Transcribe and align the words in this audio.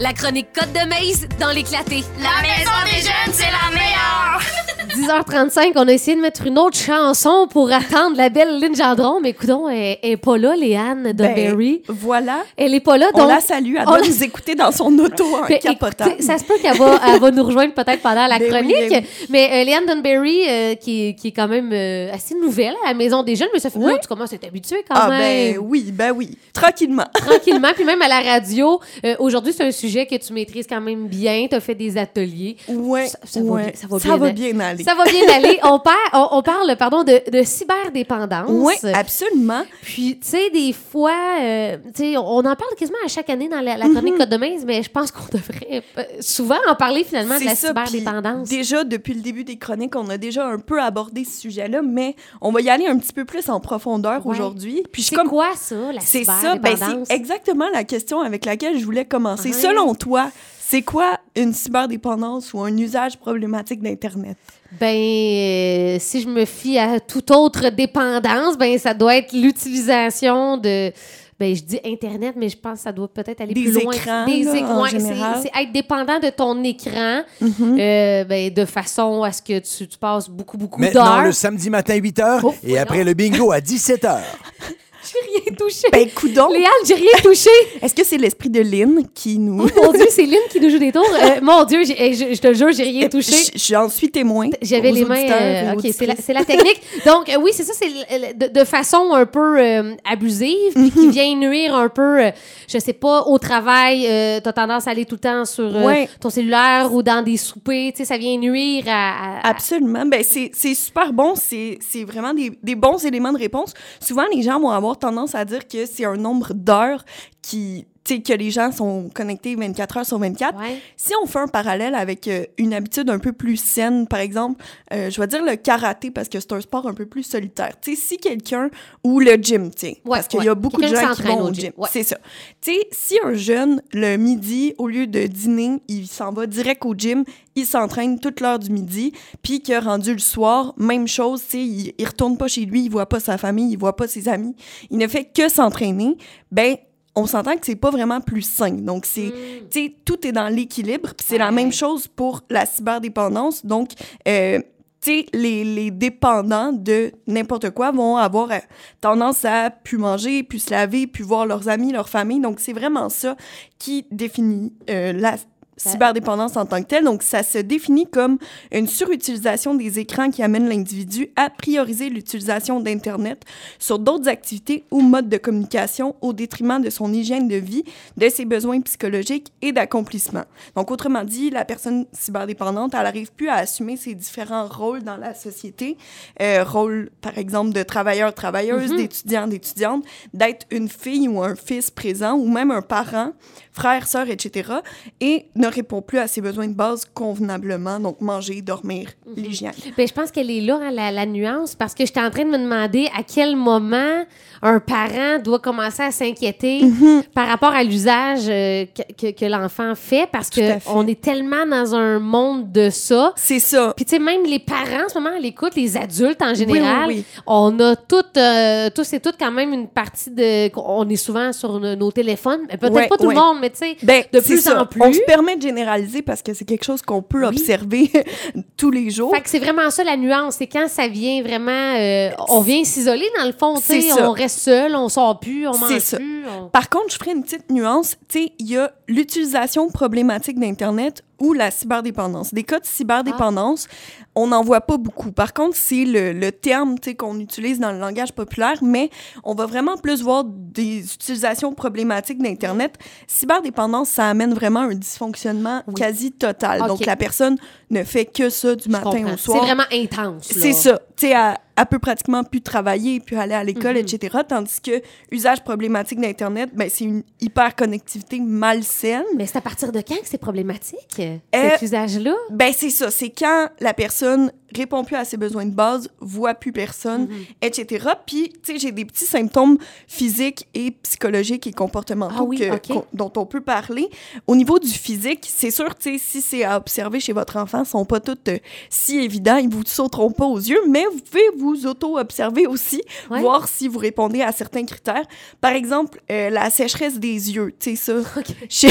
La 0.00 0.12
chronique 0.12 0.48
Côte 0.54 0.72
de 0.72 0.88
Maze 0.88 1.26
dans 1.40 1.50
l'éclaté. 1.50 2.04
La 2.20 2.40
maison 2.42 2.70
des 2.84 3.00
jeunes, 3.02 3.32
c'est 3.32 3.44
la 3.46 3.70
meilleure! 3.74 4.40
10h35, 4.98 5.72
on 5.76 5.86
a 5.86 5.92
essayé 5.92 6.16
de 6.16 6.20
mettre 6.22 6.46
une 6.46 6.58
autre 6.58 6.76
chanson 6.76 7.46
pour 7.48 7.70
attendre 7.70 8.16
la 8.16 8.30
belle 8.30 8.58
Lynn 8.58 8.74
Gendron, 8.74 9.20
mais 9.20 9.30
écoutons, 9.30 9.68
elle, 9.68 9.98
elle 10.02 10.10
est 10.12 10.16
pas 10.16 10.36
là, 10.38 10.56
Léane 10.56 11.12
de 11.12 11.22
Ben, 11.22 11.34
Berry. 11.34 11.82
Voilà. 11.88 12.38
Elle 12.56 12.74
est 12.74 12.80
pas 12.80 12.96
là, 12.96 13.08
On 13.14 13.18
donc... 13.18 13.28
la 13.28 13.40
salue. 13.40 13.74
Elle 13.76 13.82
on 13.86 13.90
doit 13.90 14.00
la- 14.00 14.08
nous 14.08 14.22
écouter 14.24 14.54
dans 14.56 14.72
son 14.72 14.96
auto 14.98 15.24
en 15.36 15.46
Ben, 15.46 15.58
capotant. 15.58 16.06
écoutez, 16.06 16.22
ça 16.22 16.38
se 16.38 16.44
peut 16.44 16.54
qu'elle 16.60 16.76
va, 16.78 17.00
elle 17.06 17.20
va 17.20 17.30
nous 17.30 17.44
rejoindre 17.44 17.74
peut-être 17.74 18.00
pendant 18.00 18.26
la 18.26 18.38
Ben 18.38 18.44
oui, 18.44 18.48
chronique. 18.50 18.90
ben 18.90 19.04
Mais 19.30 19.48
euh, 19.52 19.64
Léane 19.64 19.86
Dunberry, 19.86 20.42
euh, 20.48 20.74
qui, 20.74 21.08
est- 21.08 21.14
qui 21.14 21.28
est 21.28 21.32
quand 21.32 21.48
même 21.48 21.70
euh, 21.72 22.12
assez 22.12 22.34
nouvelle 22.34 22.74
à 22.84 22.88
la 22.88 22.94
Maison 22.94 23.22
des 23.22 23.36
Jeunes, 23.36 23.48
mais 23.52 23.60
ça 23.60 23.70
fait 23.70 23.78
Oui. 23.78 23.92
là, 23.92 23.98
tu 23.98 24.08
commences 24.08 24.32
à 24.32 24.38
t'habituer 24.38 24.84
quand 24.88 24.96
Ah 24.98 25.10
même. 25.10 25.20
ben 25.54 25.58
oui, 25.60 25.90
ben 25.92 26.12
oui. 26.12 26.36
Tranquillement. 26.52 27.06
Tranquillement. 27.14 27.68
Puis 27.74 27.84
même 27.84 28.02
à 28.02 28.08
la 28.08 28.20
radio, 28.20 28.80
euh, 29.04 29.14
aujourd'hui, 29.20 29.52
c'est 29.56 29.64
un 29.64 29.70
sujet 29.70 29.87
que 30.06 30.16
tu 30.16 30.32
maîtrises 30.32 30.66
quand 30.68 30.80
même 30.80 31.06
bien. 31.08 31.46
Tu 31.48 31.54
as 31.56 31.60
fait 31.60 31.74
des 31.74 31.96
ateliers. 31.96 32.56
Ouais, 32.68 33.06
Ça- 33.06 33.18
ça 33.24 33.40
va 33.40 33.46
ouais. 33.50 33.62
bien- 33.64 33.72
ça 33.74 33.86
va 33.86 33.98
Ça 33.98 34.04
bien 34.08 34.16
va 34.16 34.26
aller. 34.26 34.34
bien 34.52 34.60
aller. 34.60 34.84
Ça 34.84 34.94
va 34.94 35.04
bien 35.04 35.22
aller. 35.34 35.58
On, 35.64 35.78
par- 35.78 35.94
on, 36.12 36.38
on 36.38 36.42
parle 36.42 36.76
pardon, 36.76 37.04
de, 37.04 37.20
de 37.30 37.42
cyberdépendance. 37.42 38.48
Oui, 38.48 38.74
absolument. 38.94 39.62
Puis, 39.82 40.18
tu 40.20 40.28
sais, 40.28 40.50
des 40.50 40.72
fois, 40.72 41.12
euh, 41.40 41.76
tu 41.94 42.12
sais, 42.12 42.16
on 42.16 42.38
en 42.38 42.42
parle 42.42 42.74
quasiment 42.76 42.98
à 43.04 43.08
chaque 43.08 43.30
année 43.30 43.48
dans 43.48 43.60
la, 43.60 43.76
la 43.76 43.88
chronique 43.88 44.16
Code 44.16 44.28
de 44.30 44.36
Maze, 44.36 44.64
mais 44.66 44.82
je 44.82 44.90
pense 44.90 45.10
qu'on 45.10 45.24
devrait 45.32 45.82
euh, 45.98 46.02
souvent 46.20 46.58
en 46.68 46.74
parler 46.74 47.04
finalement 47.04 47.38
de 47.38 47.44
la 47.44 47.54
ça, 47.54 47.68
cyberdépendance. 47.68 48.48
Déjà, 48.48 48.84
depuis 48.84 49.14
le 49.14 49.20
début 49.20 49.44
des 49.44 49.56
chroniques, 49.56 49.94
on 49.96 50.08
a 50.08 50.18
déjà 50.18 50.46
un 50.46 50.58
peu 50.58 50.80
abordé 50.80 51.24
ce 51.24 51.40
sujet-là, 51.40 51.82
mais 51.82 52.14
on 52.40 52.50
va 52.52 52.60
y 52.60 52.70
aller 52.70 52.86
un 52.86 52.98
petit 52.98 53.12
peu 53.12 53.24
plus 53.24 53.48
en 53.48 53.60
profondeur 53.60 54.24
Ouais. 54.26 54.34
aujourd'hui. 54.34 54.82
Puis 54.92 55.02
C'est 55.02 55.14
comme 55.14 55.28
quoi 55.28 55.50
ça, 55.56 55.92
la 55.92 56.00
C'est 56.00 56.24
ça, 56.24 56.56
ben 56.56 56.70
cyberdépendance? 56.74 57.08
c'est 57.08 57.14
exactement 57.16 57.66
la 57.72 57.84
question 57.84 58.20
avec 58.20 58.44
laquelle 58.44 58.78
je 58.78 58.84
voulais 58.84 59.04
commencer. 59.04 59.52
Selon 59.52 59.77
toi, 59.98 60.30
c'est 60.60 60.82
quoi 60.82 61.18
une 61.36 61.52
cyberdépendance 61.52 62.52
ou 62.52 62.60
un 62.60 62.76
usage 62.76 63.16
problématique 63.18 63.80
d'Internet? 63.82 64.36
Ben, 64.78 64.94
euh, 64.94 65.96
si 65.98 66.20
je 66.20 66.28
me 66.28 66.44
fie 66.44 66.78
à 66.78 67.00
toute 67.00 67.30
autre 67.30 67.70
dépendance, 67.70 68.58
ben 68.58 68.76
ça 68.78 68.92
doit 68.94 69.16
être 69.16 69.32
l'utilisation 69.32 70.56
de. 70.58 70.92
Ben, 71.40 71.54
je 71.54 71.62
dis 71.62 71.78
Internet, 71.84 72.34
mais 72.36 72.48
je 72.48 72.56
pense 72.58 72.78
que 72.78 72.80
ça 72.80 72.90
doit 72.92 73.06
peut-être 73.06 73.40
aller 73.40 73.54
Des 73.54 73.62
plus 73.62 73.80
loin. 73.80 73.92
écrans, 73.92 74.26
Des 74.26 74.42
là, 74.42 74.56
écrans. 74.56 74.80
en 74.82 74.84
c'est- 74.86 74.98
général. 74.98 75.36
C'est 75.40 75.62
être 75.62 75.72
dépendant 75.72 76.18
de 76.18 76.30
ton 76.30 76.62
écran, 76.64 77.22
Mhm. 77.40 77.78
euh, 77.78 78.24
ben, 78.24 78.52
de 78.52 78.64
façon 78.64 79.22
à 79.22 79.30
ce 79.30 79.40
que 79.40 79.60
tu, 79.60 79.86
tu 79.86 79.96
passes 79.98 80.28
beaucoup, 80.28 80.58
beaucoup 80.58 80.80
Maintenant, 80.80 81.04
d'heures. 81.04 81.24
le 81.26 81.32
samedi 81.32 81.70
matin, 81.70 81.94
8 81.94 82.18
h, 82.18 82.40
Oh, 82.42 82.54
et 82.64 82.76
après 82.76 83.04
le 83.04 83.14
bingo 83.14 83.52
à 83.52 83.60
17 83.60 84.02
h. 84.02 84.18
J'ai 85.12 85.40
rien 85.40 85.56
touché. 85.56 85.88
Ben, 85.92 86.08
coudon, 86.10 86.48
j'ai 86.86 86.94
rien 86.94 87.10
touché. 87.22 87.50
est-ce 87.82 87.94
que 87.94 88.04
c'est 88.04 88.18
l'esprit 88.18 88.50
de 88.50 88.60
Lynn 88.60 89.02
qui 89.14 89.38
nous... 89.38 89.66
Oh 89.66 89.82
mon 89.84 89.92
Dieu, 89.92 90.06
c'est 90.10 90.22
Lynn 90.24 90.40
qui 90.50 90.60
nous 90.60 90.70
joue 90.70 90.78
des 90.78 90.92
tours. 90.92 91.04
Euh, 91.18 91.40
mon 91.42 91.64
Dieu, 91.64 91.82
je, 91.84 91.92
je 92.34 92.40
te 92.40 92.52
jure, 92.54 92.70
j'ai 92.72 92.84
rien 92.84 93.08
touché. 93.08 93.32
Je- 93.54 93.58
J'en 93.74 93.88
suis 93.88 94.10
témoin. 94.10 94.48
J'avais 94.62 94.92
les 94.92 95.04
mains. 95.04 95.16
euh, 95.30 95.72
ok, 95.74 95.86
c'est 95.92 96.32
la, 96.32 96.44
technique. 96.44 96.80
Donc, 97.06 97.28
euh, 97.28 97.36
oui, 97.40 97.50
c'est 97.52 97.64
ça, 97.64 97.72
c'est 97.74 98.34
de, 98.34 98.46
de 98.60 98.64
façon 98.64 99.12
un 99.12 99.26
peu 99.26 99.58
euh, 99.58 99.94
abusive, 100.08 100.72
puis 100.74 100.82
Mhm. 100.84 100.90
qui 100.90 101.08
vient 101.10 101.34
nuire 101.36 101.74
un 101.74 101.88
peu, 101.88 102.22
euh, 102.26 102.30
je 102.68 102.78
sais 102.78 102.92
pas, 102.92 103.22
au 103.22 103.38
travail. 103.38 104.06
Euh, 104.08 104.40
T'as 104.42 104.52
tendance 104.52 104.86
à 104.86 104.90
aller 104.92 105.04
tout 105.04 105.16
le 105.16 105.20
temps 105.20 105.44
sur 105.44 105.64
euh, 105.74 105.84
Ouais. 105.86 106.08
ton 106.20 106.30
cellulaire 106.30 106.92
ou 106.92 107.02
dans 107.02 107.22
des 107.22 107.36
soupers. 107.36 107.90
Tu 107.92 107.98
sais, 107.98 108.04
ça 108.04 108.16
vient 108.18 108.36
nuire 108.36 108.84
à. 108.86 109.40
à- 109.42 109.48
Absolument. 109.48 110.06
Ben, 110.06 110.22
c'est 110.22 110.52
super 110.74 111.12
bon. 111.12 111.34
C'est 111.34 111.78
c'est 111.80 112.04
vraiment 112.04 112.32
des, 112.34 112.52
des 112.62 112.74
bons 112.74 113.04
éléments 113.04 113.32
de 113.32 113.38
réponse. 113.38 113.74
Souvent, 114.00 114.24
les 114.34 114.42
gens 114.42 114.60
vont 114.60 114.70
avoir 114.70 114.97
tendance 114.98 115.34
à 115.34 115.44
dire 115.44 115.66
que 115.66 115.86
c'est 115.86 116.04
un 116.04 116.16
nombre 116.16 116.52
d'heures 116.54 117.04
qui, 117.42 117.86
que 118.16 118.32
les 118.32 118.50
gens 118.50 118.72
sont 118.72 119.10
connectés 119.14 119.54
24 119.54 119.96
heures 119.98 120.06
sur 120.06 120.18
24. 120.18 120.58
Ouais. 120.58 120.78
Si 120.96 121.12
on 121.22 121.26
fait 121.26 121.38
un 121.38 121.46
parallèle 121.46 121.94
avec 121.94 122.26
euh, 122.28 122.44
une 122.56 122.74
habitude 122.74 123.10
un 123.10 123.18
peu 123.18 123.32
plus 123.32 123.56
saine, 123.56 124.06
par 124.06 124.20
exemple, 124.20 124.64
euh, 124.92 125.10
je 125.10 125.20
vais 125.20 125.26
dire 125.26 125.44
le 125.44 125.56
karaté 125.56 126.10
parce 126.10 126.28
que 126.28 126.40
c'est 126.40 126.52
un 126.52 126.60
sport 126.60 126.86
un 126.88 126.94
peu 126.94 127.06
plus 127.06 127.22
solitaire. 127.22 127.74
Tu 127.80 127.94
sais, 127.94 128.00
si 128.00 128.16
quelqu'un 128.16 128.70
ou 129.04 129.20
le 129.20 129.34
gym, 129.34 129.70
tu 129.70 129.80
sais, 129.80 129.88
Ouais, 130.04 130.18
parce 130.18 130.28
qu'il 130.28 130.40
ouais. 130.40 130.46
y 130.46 130.48
a 130.48 130.54
beaucoup 130.54 130.80
de 130.80 130.86
gens 130.88 131.12
qui 131.14 131.22
vont 131.22 131.42
au 131.42 131.52
gym. 131.52 131.72
C'est 131.90 132.02
ça. 132.02 132.16
Tu 132.60 132.72
sais, 132.72 132.88
si 132.92 133.18
un 133.24 133.34
jeune 133.34 133.82
le 133.92 134.16
midi 134.16 134.74
au 134.78 134.88
lieu 134.88 135.06
de 135.06 135.26
dîner, 135.26 135.80
il 135.88 136.06
s'en 136.06 136.32
va 136.32 136.46
direct 136.46 136.84
au 136.84 136.94
gym, 136.94 137.24
il 137.54 137.66
s'entraîne 137.66 138.18
toute 138.20 138.40
l'heure 138.40 138.58
du 138.58 138.70
midi, 138.70 139.12
puis 139.42 139.62
que 139.62 139.82
rendu 139.82 140.12
le 140.12 140.18
soir, 140.18 140.74
même 140.76 141.08
chose, 141.08 141.42
tu 141.44 141.50
sais, 141.50 141.58
il, 141.64 141.94
il 141.98 142.06
retourne 142.06 142.36
pas 142.36 142.48
chez 142.48 142.64
lui, 142.64 142.84
il 142.84 142.90
voit 142.90 143.08
pas 143.08 143.20
sa 143.20 143.36
famille, 143.38 143.72
il 143.72 143.78
voit 143.78 143.96
pas 143.96 144.06
ses 144.08 144.28
amis, 144.28 144.54
il 144.90 144.98
ne 144.98 145.06
fait 145.08 145.24
que 145.24 145.48
s'entraîner, 145.48 146.16
ben 146.52 146.76
on 147.18 147.26
s'entend 147.26 147.56
que 147.56 147.66
c'est 147.66 147.76
pas 147.76 147.90
vraiment 147.90 148.20
plus 148.20 148.42
sain. 148.42 148.72
Donc 148.72 149.04
c'est 149.06 149.32
tu 149.70 149.84
sais, 149.84 149.94
tout 150.04 150.26
est 150.26 150.32
dans 150.32 150.48
l'équilibre. 150.48 151.14
Puis 151.16 151.26
c'est 151.28 151.38
la 151.38 151.50
même 151.50 151.72
chose 151.72 152.08
pour 152.08 152.42
la 152.50 152.66
cyberdépendance. 152.66 153.64
Donc, 153.64 153.90
euh, 154.26 154.58
tu 155.00 155.12
sais, 155.12 155.26
les, 155.32 155.64
les 155.64 155.90
dépendants 155.90 156.72
de 156.72 157.12
n'importe 157.26 157.70
quoi 157.70 157.92
vont 157.92 158.16
avoir 158.16 158.50
euh, 158.50 158.58
tendance 159.00 159.44
à 159.44 159.70
plus 159.70 159.98
manger, 159.98 160.42
plus 160.42 160.60
se 160.60 160.70
laver, 160.70 161.06
plus 161.06 161.24
voir 161.24 161.46
leurs 161.46 161.68
amis, 161.68 161.92
leur 161.92 162.08
famille. 162.08 162.40
Donc, 162.40 162.60
c'est 162.60 162.72
vraiment 162.72 163.08
ça 163.08 163.36
qui 163.78 164.06
définit 164.10 164.72
euh, 164.90 165.12
la 165.12 165.36
cyberdépendance 165.78 166.56
en 166.56 166.66
tant 166.66 166.82
que 166.82 166.88
telle. 166.88 167.04
Donc, 167.04 167.22
ça 167.22 167.42
se 167.42 167.58
définit 167.58 168.06
comme 168.06 168.38
une 168.72 168.86
surutilisation 168.86 169.74
des 169.74 169.98
écrans 169.98 170.30
qui 170.30 170.42
amène 170.42 170.68
l'individu 170.68 171.30
à 171.36 171.50
prioriser 171.50 172.10
l'utilisation 172.10 172.80
d'Internet 172.80 173.42
sur 173.78 173.98
d'autres 173.98 174.28
activités 174.28 174.84
ou 174.90 175.00
modes 175.00 175.28
de 175.28 175.36
communication 175.38 176.16
au 176.20 176.32
détriment 176.32 176.82
de 176.82 176.90
son 176.90 177.12
hygiène 177.12 177.48
de 177.48 177.56
vie, 177.56 177.84
de 178.16 178.28
ses 178.28 178.44
besoins 178.44 178.80
psychologiques 178.80 179.52
et 179.62 179.72
d'accomplissement. 179.72 180.44
Donc, 180.76 180.90
autrement 180.90 181.24
dit, 181.24 181.50
la 181.50 181.64
personne 181.64 182.06
cyberdépendante, 182.12 182.94
elle 182.94 183.02
n'arrive 183.02 183.32
plus 183.32 183.48
à 183.48 183.54
assumer 183.54 183.96
ses 183.96 184.14
différents 184.14 184.66
rôles 184.66 185.02
dans 185.02 185.16
la 185.16 185.34
société. 185.34 185.96
Euh, 186.42 186.64
rôle, 186.64 187.10
par 187.20 187.38
exemple, 187.38 187.72
de 187.72 187.82
travailleur-travailleuse, 187.82 188.94
d'étudiant, 188.94 189.46
d'étudiante, 189.46 190.04
d'être 190.34 190.66
une 190.70 190.88
fille 190.88 191.28
ou 191.28 191.42
un 191.42 191.54
fils 191.54 191.90
présent 191.90 192.34
ou 192.34 192.48
même 192.48 192.70
un 192.70 192.82
parent, 192.82 193.32
frère, 193.72 194.06
sœur, 194.06 194.28
etc. 194.28 194.72
et 195.20 195.46
ne 195.54 195.67
répond 195.70 196.02
plus 196.02 196.18
à 196.18 196.26
ses 196.26 196.40
besoins 196.40 196.68
de 196.68 196.74
base 196.74 197.04
convenablement, 197.14 198.00
donc 198.00 198.20
manger, 198.20 198.60
dormir, 198.62 199.08
l'hygiène. 199.36 199.72
Ben, 199.96 200.06
je 200.06 200.12
pense 200.12 200.30
qu'elle 200.30 200.50
est 200.50 200.60
là, 200.60 200.78
hein, 200.82 200.90
la, 200.90 201.10
la 201.12 201.26
nuance, 201.26 201.74
parce 201.74 201.94
que 201.94 202.04
j'étais 202.06 202.20
en 202.20 202.30
train 202.30 202.44
de 202.44 202.50
me 202.50 202.58
demander 202.58 203.08
à 203.18 203.22
quel 203.22 203.56
moment 203.56 204.24
un 204.62 204.80
parent 204.80 205.38
doit 205.42 205.58
commencer 205.60 206.02
à 206.02 206.10
s'inquiéter 206.10 206.82
Mhm. 206.82 207.22
par 207.34 207.46
rapport 207.48 207.72
à 207.72 207.84
l'usage 207.84 208.40
euh, 208.48 208.86
que, 208.86 209.26
que- 209.30 209.38
que 209.38 209.44
l'enfant 209.44 209.94
fait, 209.94 210.28
parce 210.30 210.50
Tout 210.50 210.60
à 210.60 210.74
que 210.74 210.78
fait. 210.80 210.90
on 210.92 211.06
est 211.06 211.20
tellement 211.20 211.64
dans 211.66 211.94
un 211.94 212.18
monde 212.18 212.72
de 212.72 212.90
ça. 212.90 213.32
C'est 213.36 213.60
ça. 213.60 213.92
Puis, 213.96 214.04
tu 214.04 214.16
sais, 214.16 214.18
même 214.18 214.44
les 214.44 214.58
parents, 214.58 215.04
en 215.06 215.08
ce 215.08 215.14
moment, 215.18 215.36
à 215.36 215.38
l'écoute, 215.38 215.74
les 215.76 215.96
adultes 215.96 216.42
en 216.42 216.54
général, 216.54 217.06
oui, 217.08 217.14
oui. 217.18 217.24
on 217.46 217.78
a 217.80 217.94
toutes, 217.96 218.36
euh, 218.36 218.90
tous 218.94 219.12
et 219.12 219.20
toutes 219.20 219.36
quand 219.38 219.52
même 219.52 219.72
une 219.72 219.86
partie 219.88 220.30
de. 220.30 220.70
On 220.76 221.08
est 221.08 221.16
souvent 221.16 221.52
sur 221.52 221.78
nos, 221.78 221.94
nos 221.94 222.10
téléphones, 222.10 222.62
mais 222.68 222.76
peut-être 222.76 222.94
Ouais, 222.94 223.08
pas 223.08 223.16
tout 223.16 223.26
ouais. 223.26 223.34
le 223.34 223.40
monde, 223.40 223.58
mais 223.60 223.70
tu 223.70 223.78
sais, 223.78 223.96
Ben, 224.02 224.24
de 224.32 224.40
plus 224.40 224.60
ça. 224.62 224.82
en 224.82 224.86
plus. 224.86 225.00
On 225.02 225.12
se 225.12 225.20
permet 225.20 225.56
de 225.58 225.62
généraliser 225.62 226.22
parce 226.22 226.40
que 226.42 226.54
c'est 226.54 226.64
quelque 226.64 226.84
chose 226.84 227.02
qu'on 227.02 227.20
peut 227.22 227.40
Oui. 227.46 227.48
observer 227.48 228.10
tous 228.78 228.90
les 228.90 229.10
jours. 229.10 229.34
Fait 229.34 229.42
que 229.42 229.50
c'est 229.50 229.58
vraiment 229.58 229.90
ça 229.90 230.02
la 230.04 230.16
nuance, 230.16 230.56
c'est 230.58 230.66
quand 230.66 230.88
ça 230.88 231.06
vient 231.08 231.42
vraiment, 231.42 231.94
euh, 231.98 232.30
on 232.48 232.60
vient 232.60 232.82
s'isoler 232.84 233.28
dans 233.38 233.44
le 233.44 233.52
fond, 233.52 233.74
tu 233.80 234.02
on 234.20 234.32
reste 234.32 234.58
seul, 234.60 234.96
on 234.96 235.08
sort 235.08 235.38
plus, 235.40 235.66
on 235.68 235.76
mange 235.76 235.98
ça. 235.98 236.16
plus. 236.16 236.44
on- 236.48 236.68
Par 236.68 236.88
contre, 236.88 237.10
je 237.12 237.16
ferai 237.16 237.32
une 237.32 237.42
petite 237.42 237.70
nuance. 237.70 238.16
Tu 238.28 238.44
sais, 238.44 238.52
il 238.58 238.68
y 238.70 238.76
a 238.78 238.90
l'utilisation 239.08 239.88
problématique 239.90 240.58
d'Internet 240.60 241.24
ou 241.40 241.52
la 241.52 241.70
cyberdépendance. 241.70 242.52
Des 242.52 242.64
cas 242.64 242.78
de 242.80 242.84
cyberdépendance, 242.86 243.86
on 244.34 244.48
n'en 244.48 244.62
voit 244.62 244.80
pas 244.82 244.96
beaucoup. 244.96 245.30
Par 245.32 245.52
contre, 245.54 245.76
c'est 245.76 246.04
le, 246.04 246.32
le 246.32 246.52
terme 246.52 246.96
qu'on 247.18 247.38
utilise 247.40 247.78
dans 247.80 247.92
le 247.92 247.98
langage 247.98 248.32
populaire, 248.32 248.76
mais 248.82 249.08
on 249.44 249.54
va 249.54 249.66
vraiment 249.66 249.96
plus 249.96 250.22
voir 250.22 250.44
des 250.46 250.98
utilisations 251.14 251.72
problématiques 251.72 252.42
d'Internet. 252.42 252.96
Cyberdépendance, 253.26 254.08
ça 254.10 254.28
amène 254.28 254.52
vraiment 254.52 254.80
un 254.80 254.94
dysfonctionnement 254.94 255.82
Oui. 255.86 255.94
quasi 255.94 256.32
total. 256.32 256.86
Donc, 256.86 257.04
la 257.06 257.16
personne 257.16 257.56
ne 257.90 258.02
fait 258.04 258.26
que 258.26 258.50
ça 258.50 258.74
du 258.74 258.84
Je 258.86 258.90
matin 258.90 259.10
comprends. 259.10 259.34
au 259.34 259.36
soir. 259.36 259.58
C'est 259.60 259.66
vraiment 259.66 259.88
intense. 259.92 260.48
C'est 260.50 260.72
ça. 260.72 260.98
Tu 261.16 261.28
sais, 261.28 261.34
elle, 261.78 261.86
peut 261.86 261.98
pratiquement 261.98 262.44
plus 262.44 262.60
travailler, 262.60 263.20
puis 263.20 263.36
aller 263.36 263.54
à 263.54 263.64
l'école, 263.64 263.94
Mhm. 263.96 264.02
etc. 264.02 264.38
Tandis 264.48 264.80
que 264.80 265.00
usage 265.30 265.62
problématique 265.62 266.20
d'Internet, 266.20 266.70
ben, 266.74 266.88
c'est 266.92 267.04
une 267.04 267.22
hyper-connectivité 267.40 268.40
malsaine. 268.40 269.24
Mais 269.36 269.46
c'est 269.46 269.58
à 269.58 269.60
partir 269.60 269.92
de 269.92 270.00
quand 270.00 270.16
que 270.16 270.26
c'est 270.28 270.38
problématique, 270.38 270.98
Euh, 271.20 271.36
cet 271.52 271.82
usage-là? 271.82 272.34
Ben, 272.50 272.72
c'est 272.74 272.90
ça. 272.90 273.10
C'est 273.10 273.30
quand 273.30 273.68
la 273.80 273.94
personne 273.94 274.52
répond 274.74 275.04
plus 275.04 275.16
à 275.16 275.24
ses 275.24 275.36
besoins 275.36 275.64
de 275.66 275.74
base, 275.74 276.08
voit 276.20 276.54
plus 276.54 276.72
personne, 276.72 277.22
Mhm. 277.28 277.36
etc. 277.62 278.06
Puis, 278.26 278.52
tu 278.62 278.72
sais, 278.72 278.78
j'ai 278.78 278.92
des 278.92 279.04
petits 279.04 279.24
symptômes 279.24 279.78
physiques 280.06 280.66
et 280.74 280.90
psychologiques 281.02 281.66
et 281.66 281.72
comportementaux 281.72 282.34
Ah 282.38 282.42
oui, 282.42 282.58
que- 282.58 282.92
dont 283.12 283.32
on 283.36 283.46
peut 283.46 283.60
parler. 283.60 284.08
Au 284.46 284.54
niveau 284.56 284.78
du 284.78 284.88
physique, 284.90 285.46
c'est 285.48 285.70
sûr, 285.70 285.94
tu 285.96 286.12
sais, 286.12 286.18
si 286.18 286.40
c'est 286.42 286.64
à 286.64 286.76
observer 286.76 287.20
chez 287.20 287.32
votre 287.32 287.56
enfant, 287.56 287.82
ils 287.84 287.88
sont 287.88 288.04
pas 288.04 288.20
tous 288.20 288.36
euh, 288.48 288.58
si 288.90 289.18
évidents, 289.18 289.56
ils 289.56 289.68
vous 289.68 289.84
sauteront 289.86 290.30
pas 290.32 290.44
aux 290.46 290.58
yeux, 290.58 290.80
mais 290.88 291.04
vous 291.12 291.20
pouvez 291.20 291.48
vous 291.56 291.86
auto-observer 291.86 292.66
aussi, 292.66 293.02
Ouais. 293.30 293.40
voir 293.40 293.68
si 293.68 293.88
vous 293.88 293.98
répondez 293.98 294.42
à 294.42 294.52
certains 294.52 294.84
critères. 294.84 295.24
Par 295.60 295.72
exemple, 295.72 296.20
euh, 296.30 296.50
la 296.50 296.70
sécheresse 296.70 297.18
des 297.18 297.52
yeux, 297.54 297.72
tu 297.78 297.96
sais, 297.96 297.96
ça, 297.96 298.12
chez, 298.68 298.88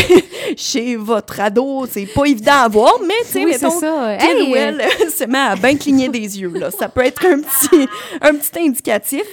chez 0.56 0.96
votre 0.96 1.40
ado, 1.40 1.86
c'est 1.90 2.06
pas 2.06 2.26
évident 2.26 2.54
à 2.64 2.68
voir, 2.68 2.94
mais 3.06 3.14
tu 3.26 3.32
sais, 3.32 3.46
Oui, 3.46 3.52
mettons, 3.52 3.80
ça. 3.80 4.14
Hey, 4.16 4.50
ou 4.52 4.56
elle 4.56 4.82
se 5.12 5.24
met 5.26 5.38
à 5.38 5.56
bien 5.68 5.78
cligner 5.78 6.10
des 6.10 6.40
yeux. 6.40 6.52
Là. 6.54 6.72
Ça 6.72 6.90
peut 6.90 7.06
être 7.06 7.26
un 7.26 7.40
petit, 7.42 7.88
un 8.22 8.34
petit 8.36 8.60
indicatif. 8.60 9.24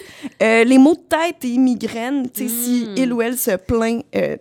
Euh, 0.42 0.64
les 0.64 0.78
maux 0.78 0.94
de 0.94 1.00
tête 1.00 1.44
et 1.44 1.58
migraines, 1.58 2.28
tu 2.31 2.48
sais, 2.48 2.54
si 2.54 2.84
Mm. 2.88 2.94
il 2.96 3.12
ou 3.12 3.22
elle 3.22 3.36
se 3.38 3.56
plaint 3.56 4.04
euh, 4.16 4.36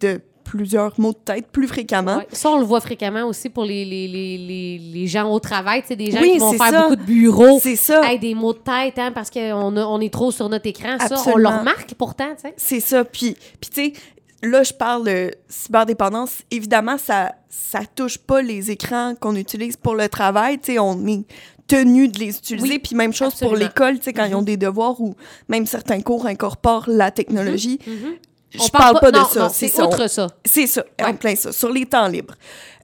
de 0.00 0.20
plusieurs 0.44 0.98
maux 0.98 1.12
de 1.12 1.18
tête 1.24 1.46
plus 1.52 1.68
fréquemment. 1.68 2.16
Ouais. 2.16 2.26
Ça, 2.32 2.50
on 2.50 2.58
le 2.58 2.64
voit 2.64 2.80
fréquemment 2.80 3.24
aussi 3.26 3.48
pour 3.50 3.64
les, 3.64 3.84
les, 3.84 4.08
les, 4.08 4.78
les, 4.92 5.06
gens 5.06 5.30
au 5.30 5.38
travail. 5.38 5.82
Tu 5.82 5.88
sais, 5.88 5.96
des 5.96 6.10
gens 6.10 6.20
Oui, 6.20 6.32
qui 6.32 6.38
vont 6.38 6.50
c'est 6.50 6.58
faire 6.58 6.70
ça. 6.70 6.82
beaucoup 6.82 6.96
de 6.96 7.02
bureaux. 7.02 7.58
C'est 7.62 7.76
ça. 7.76 8.00
Hey, 8.10 8.18
des 8.18 8.34
mots 8.34 8.52
de 8.52 8.58
tête, 8.58 8.98
hein, 8.98 9.12
parce 9.14 9.30
qu'on 9.30 9.76
on 9.76 10.00
est 10.00 10.12
trop 10.12 10.32
sur 10.32 10.48
notre 10.48 10.66
écran. 10.66 10.96
Ça, 10.98 11.16
on 11.32 11.36
le 11.36 11.46
remarque 11.48 11.94
pourtant, 11.96 12.30
tu 12.34 12.42
sais. 12.48 12.54
C'est 12.56 12.80
ça. 12.80 13.04
Puis, 13.04 13.36
puis 13.60 13.70
tu 13.70 13.84
sais, 13.84 13.92
là, 14.42 14.62
je 14.62 14.72
parle 14.72 15.06
de 15.06 15.30
cyberdépendance. 15.48 16.42
Évidemment, 16.50 16.98
ça 16.98 17.32
ça 17.48 17.80
touche 17.94 18.16
pas 18.18 18.42
les 18.42 18.70
écrans 18.70 19.14
qu'on 19.20 19.34
utilise 19.36 19.76
pour 19.76 19.94
le 19.94 20.08
travail. 20.08 20.58
Tu 20.58 20.72
sais, 20.72 20.78
on 20.78 21.06
est 21.06 21.24
tenu 21.66 22.08
de 22.08 22.18
les 22.18 22.36
utiliser. 22.36 22.68
Oui, 22.68 22.78
puis 22.78 22.94
même 22.96 23.12
chose 23.12 23.34
pour 23.34 23.54
l'école, 23.56 23.98
tu 23.98 24.04
sais, 24.04 24.12
quand 24.12 24.24
ils 24.24 24.34
ont 24.34 24.42
des 24.42 24.56
devoirs 24.56 25.00
ou 25.00 25.14
même 25.48 25.66
certains 25.66 26.00
cours 26.00 26.26
incorporent 26.26 26.88
la 26.88 27.10
technologie. 27.10 27.78
Mhm. 27.86 28.14
Je 28.52 28.68
parle 28.70 28.98
pas, 28.98 29.12
de 29.12 29.18
non, 29.18 29.26
ça. 29.26 29.48
c'est 29.48 29.80
autre 29.80 30.08
ça. 30.08 30.26
C'est 30.44 30.66
ça, 30.66 30.84
en 31.00 31.06
Ouais. 31.06 31.12
plein 31.14 31.36
ça, 31.36 31.52
sur 31.52 31.70
les 31.70 31.86
temps 31.86 32.08
libres. 32.08 32.34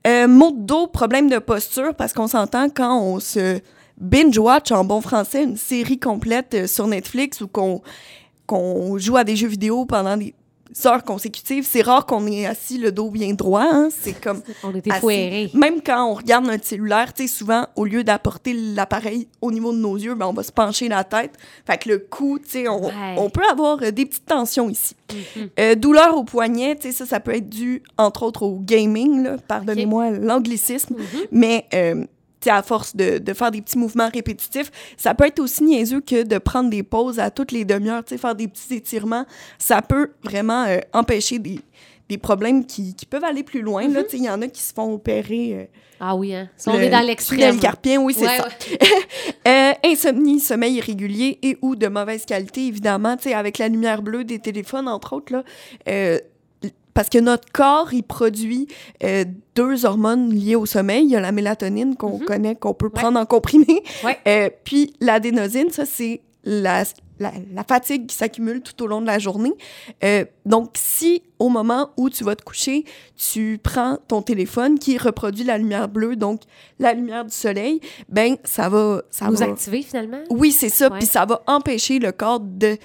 Euh, 0.06 0.28
de 0.28 0.64
dos, 0.64 0.86
problème 0.86 1.28
de 1.28 1.38
posture, 1.38 1.92
parce 1.94 2.12
qu'on 2.12 2.28
s'entend 2.28 2.68
quand 2.68 3.00
on 3.00 3.18
se 3.18 3.60
binge-watch 4.00 4.70
en 4.70 4.84
bon 4.84 5.00
français 5.00 5.42
une 5.42 5.56
série 5.56 5.98
complète 5.98 6.54
euh, 6.54 6.66
sur 6.68 6.86
Netflix 6.86 7.40
ou 7.40 7.48
qu'on 7.48 7.82
qu'on 8.46 8.96
joue 8.96 9.16
à 9.16 9.24
des 9.24 9.34
jeux 9.34 9.48
vidéo 9.48 9.86
pendant 9.86 10.16
des 10.16 10.32
heures 10.84 11.04
consécutives, 11.04 11.66
c'est 11.66 11.80
rare 11.82 12.04
qu'on 12.06 12.26
ait 12.26 12.44
assis 12.46 12.76
le 12.78 12.92
dos 12.92 13.08
bien 13.10 13.32
droit. 13.34 13.64
hein. 13.70 13.88
C'est 13.98 14.20
comme 14.20 14.42
On 14.62 14.74
était 14.74 14.90
foirés. 14.98 15.50
Même 15.54 15.80
quand 15.80 16.10
on 16.10 16.14
regarde 16.14 16.44
notre 16.46 16.64
cellulaire, 16.64 17.14
tu 17.14 17.26
sais, 17.26 17.34
souvent, 17.34 17.66
au 17.76 17.84
lieu 17.86 18.04
d'apporter 18.04 18.52
l'appareil 18.52 19.28
au 19.40 19.50
niveau 19.50 19.72
de 19.72 19.78
nos 19.78 19.96
yeux, 19.96 20.14
ben, 20.14 20.26
on 20.26 20.32
va 20.32 20.42
se 20.42 20.52
pencher 20.52 20.88
la 20.88 21.04
tête. 21.04 21.32
Fait 21.66 21.78
que 21.78 21.88
le 21.88 21.98
cou, 21.98 22.38
tu 22.38 22.50
sais, 22.50 22.68
on, 22.68 22.84
Ouais. 22.86 23.14
on 23.16 23.30
peut 23.30 23.44
avoir 23.50 23.78
euh, 23.82 23.90
des 23.90 24.04
petites 24.06 24.26
tensions 24.26 24.68
ici. 24.68 24.94
Mhm. 25.36 25.48
Euh, 25.60 25.74
douleur 25.76 26.16
au 26.16 26.24
poignet, 26.24 26.76
tu 26.76 26.82
sais, 26.88 26.92
ça, 26.92 27.06
ça 27.06 27.20
peut 27.20 27.34
être 27.34 27.48
dû, 27.48 27.82
entre 27.96 28.24
autres, 28.24 28.42
au 28.42 28.58
gaming, 28.60 29.22
là. 29.22 29.36
Pardonnez-moi 29.48 30.10
l'anglicisme. 30.10 30.94
Mhm. 30.98 31.04
Mais, 31.30 31.64
euh, 31.74 32.04
à 32.50 32.62
force 32.62 32.94
de, 32.96 33.18
de 33.18 33.32
faire 33.34 33.50
des 33.50 33.62
petits 33.62 33.78
mouvements 33.78 34.08
répétitifs, 34.12 34.70
ça 34.96 35.14
peut 35.14 35.26
être 35.26 35.40
aussi 35.40 35.64
niaiseux 35.64 36.00
que 36.00 36.22
de 36.22 36.38
prendre 36.38 36.70
des 36.70 36.82
pauses 36.82 37.18
à 37.18 37.30
toutes 37.30 37.52
les 37.52 37.64
demi-heures, 37.64 38.02
faire 38.06 38.34
des 38.34 38.48
petits 38.48 38.74
étirements. 38.74 39.24
Ça 39.58 39.82
peut 39.82 40.10
vraiment 40.22 40.64
euh, 40.64 40.78
empêcher 40.92 41.38
des, 41.38 41.60
des 42.08 42.18
problèmes 42.18 42.64
qui, 42.66 42.94
qui 42.94 43.06
peuvent 43.06 43.24
aller 43.24 43.42
plus 43.42 43.62
loin. 43.62 43.86
Tu 43.86 43.92
sais, 43.94 44.16
il 44.18 44.24
y 44.24 44.30
en 44.30 44.40
a 44.42 44.46
qui 44.48 44.62
se 44.62 44.72
font 44.72 44.92
opérer... 44.94 45.54
euh, 45.54 45.64
Ah 46.00 46.14
oui, 46.14 46.34
hein. 46.34 46.48
Ça, 46.56 46.70
on 46.72 46.76
le 46.76 46.84
est 46.84 46.88
dans 46.90 47.00
l'extrême. 47.00 47.58
carpien, 47.58 48.00
oui, 48.00 48.14
c'est 48.16 48.26
Ouais, 48.26 48.36
ça. 48.36 48.44
ouais. 48.48 48.78
Euh, 49.48 49.72
insomnie, 49.84 50.40
sommeil 50.40 50.74
irrégulier 50.74 51.38
et 51.42 51.56
ou 51.62 51.76
de 51.76 51.86
mauvaise 51.86 52.24
qualité, 52.26 52.66
évidemment, 52.66 53.16
avec 53.32 53.58
la 53.58 53.68
lumière 53.68 54.02
bleue 54.02 54.24
des 54.24 54.40
téléphones, 54.40 54.88
entre 54.88 55.12
autres, 55.12 55.32
là. 55.32 55.44
Parce 56.96 57.08
que 57.10 57.18
notre 57.18 57.52
corps, 57.52 57.92
il 57.92 58.02
produit 58.02 58.66
euh, 59.04 59.24
deux 59.54 59.84
hormones 59.84 60.30
liées 60.30 60.56
au 60.56 60.66
sommeil. 60.66 61.04
Il 61.04 61.10
y 61.10 61.16
a 61.16 61.20
la 61.20 61.30
mélatonine 61.30 61.94
qu'on 61.94 62.18
connaît, 62.18 62.56
qu'on 62.56 62.74
peut 62.74 62.90
prendre 62.90 63.20
en 63.20 63.26
comprimé. 63.26 63.82
Ouais. 64.02 64.18
Euh, 64.26 64.50
puis 64.64 64.94
l'adénosine, 65.00 65.70
ça, 65.70 65.84
c'est 65.86 66.20
la, 66.42 66.84
la, 67.20 67.32
la 67.52 67.64
fatigue 67.64 68.06
qui 68.06 68.16
s'accumule 68.16 68.60
tout 68.62 68.82
au 68.82 68.86
long 68.86 69.00
de 69.00 69.06
la 69.06 69.18
journée. 69.18 69.52
Euh, 70.04 70.24
donc, 70.46 70.70
si 70.74 71.22
au 71.38 71.48
moment 71.50 71.90
où 71.96 72.08
tu 72.10 72.24
vas 72.24 72.34
te 72.34 72.42
coucher, 72.42 72.84
tu 73.16 73.60
prends 73.62 73.98
ton 74.08 74.22
téléphone 74.22 74.78
qui 74.78 74.96
reproduit 74.98 75.44
la 75.44 75.58
lumière 75.58 75.88
bleue, 75.88 76.16
donc 76.16 76.40
la 76.78 76.92
lumière 76.94 77.24
du 77.24 77.34
soleil, 77.34 77.80
ben 78.08 78.36
ça 78.42 78.68
va... 78.68 79.02
Ça 79.10 79.26
Nous 79.26 79.36
va... 79.36 79.44
activer, 79.46 79.82
finalement? 79.82 80.20
Oui, 80.30 80.50
c'est 80.50 80.70
ça. 80.70 80.88
Puis 80.90 81.06
ça 81.06 81.24
va 81.26 81.42
empêcher 81.46 81.98
le 81.98 82.10
corps 82.12 82.40
de, 82.40 82.78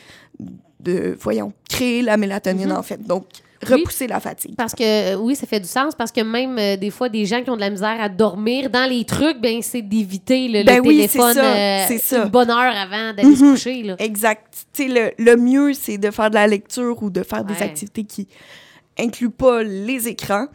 de 0.82 1.16
voyons, 1.20 1.54
créer 1.70 2.02
la 2.02 2.18
mélatonine, 2.18 2.70
Mhm. 2.70 2.78
en 2.78 2.84
fait. 2.84 3.02
Donc, 3.02 3.26
repousser 3.64 4.08
la 4.08 4.20
fatigue. 4.20 4.56
Parce 4.56 4.74
que, 4.74 5.14
euh, 5.14 5.18
oui, 5.18 5.36
ça 5.36 5.46
fait 5.48 5.60
du 5.60 5.68
sens, 5.68 5.94
parce 5.96 6.12
que 6.12 6.22
même 6.22 6.58
euh, 6.58 6.78
des 6.78 6.90
fois, 6.90 7.10
des 7.10 7.26
gens 7.26 7.44
qui 7.44 7.50
ont 7.50 7.56
de 7.56 7.62
la 7.62 7.70
misère 7.70 7.98
à 8.00 8.10
dormir, 8.10 8.70
dans 8.70 8.90
les 8.90 9.06
trucs, 9.06 9.40
ben, 9.40 9.62
c'est 9.62 9.82
d'éviter 9.82 10.48
le, 10.48 10.60
le 10.60 10.66
Ben 10.66 10.82
oui, 10.84 11.02
c'est 11.08 11.18
téléphone 11.18 11.34
ça, 11.36 11.46
euh, 11.56 11.98
ça. 12.00 12.24
une 12.24 12.30
bonne 12.30 12.50
heure 12.50 12.76
avant 12.76 13.14
d'aller 13.14 13.36
se 13.36 13.44
Mhm. 13.44 13.52
coucher. 13.52 13.84
Là. 13.84 13.96
Exact. 14.00 14.46
Tu 14.74 14.84
sais, 14.84 14.90
le, 14.90 15.12
le 15.24 15.36
mieux, 15.38 15.74
c'est 15.74 15.98
de 15.98 16.10
faire 16.12 16.30
de 16.30 16.36
la 16.36 16.48
lecture 16.48 17.02
ou 17.04 17.10
de 17.10 17.24
faire 17.24 17.44
des 17.44 17.62
activités 17.62 18.04
qui 18.04 18.28
incluent 19.00 19.30
pas 19.30 19.64
les 19.64 20.08
écrans. 20.08 20.48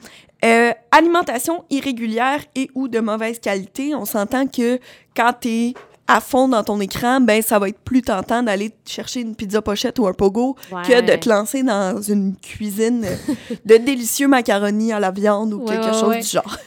Euh, 0.44 0.70
alimentation 0.90 1.64
irrégulière 1.70 2.40
et 2.54 2.68
ou 2.74 2.88
de 2.88 3.00
mauvaise 3.00 3.38
qualité. 3.40 3.94
On 3.94 4.04
s'entend 4.04 4.46
que 4.46 4.78
quand 5.16 5.32
tu 5.40 5.48
es 5.48 5.74
à 6.08 6.20
fond 6.20 6.48
dans 6.48 6.62
ton 6.62 6.80
écran, 6.80 7.20
ben 7.20 7.42
ça 7.42 7.58
va 7.58 7.68
être 7.68 7.78
plus 7.80 8.02
tentant 8.02 8.42
d'aller 8.42 8.70
chercher 8.86 9.20
une 9.20 9.34
pizza 9.34 9.60
pochette 9.60 9.98
ou 9.98 10.06
un 10.06 10.12
pogo 10.12 10.56
que 10.86 11.00
de 11.00 11.16
te 11.16 11.28
lancer 11.28 11.62
dans 11.62 12.00
une 12.00 12.36
cuisine 12.36 13.04
de 13.64 13.76
délicieux 13.76 14.28
macaronis 14.28 14.92
à 14.92 15.00
la 15.00 15.10
viande 15.10 15.52
ou 15.54 15.60
Ouais, 15.64 15.74
quelque 15.76 15.86
ouais, 15.86 16.00
chose 16.00 16.16
du 16.16 16.30
genre. 16.30 16.56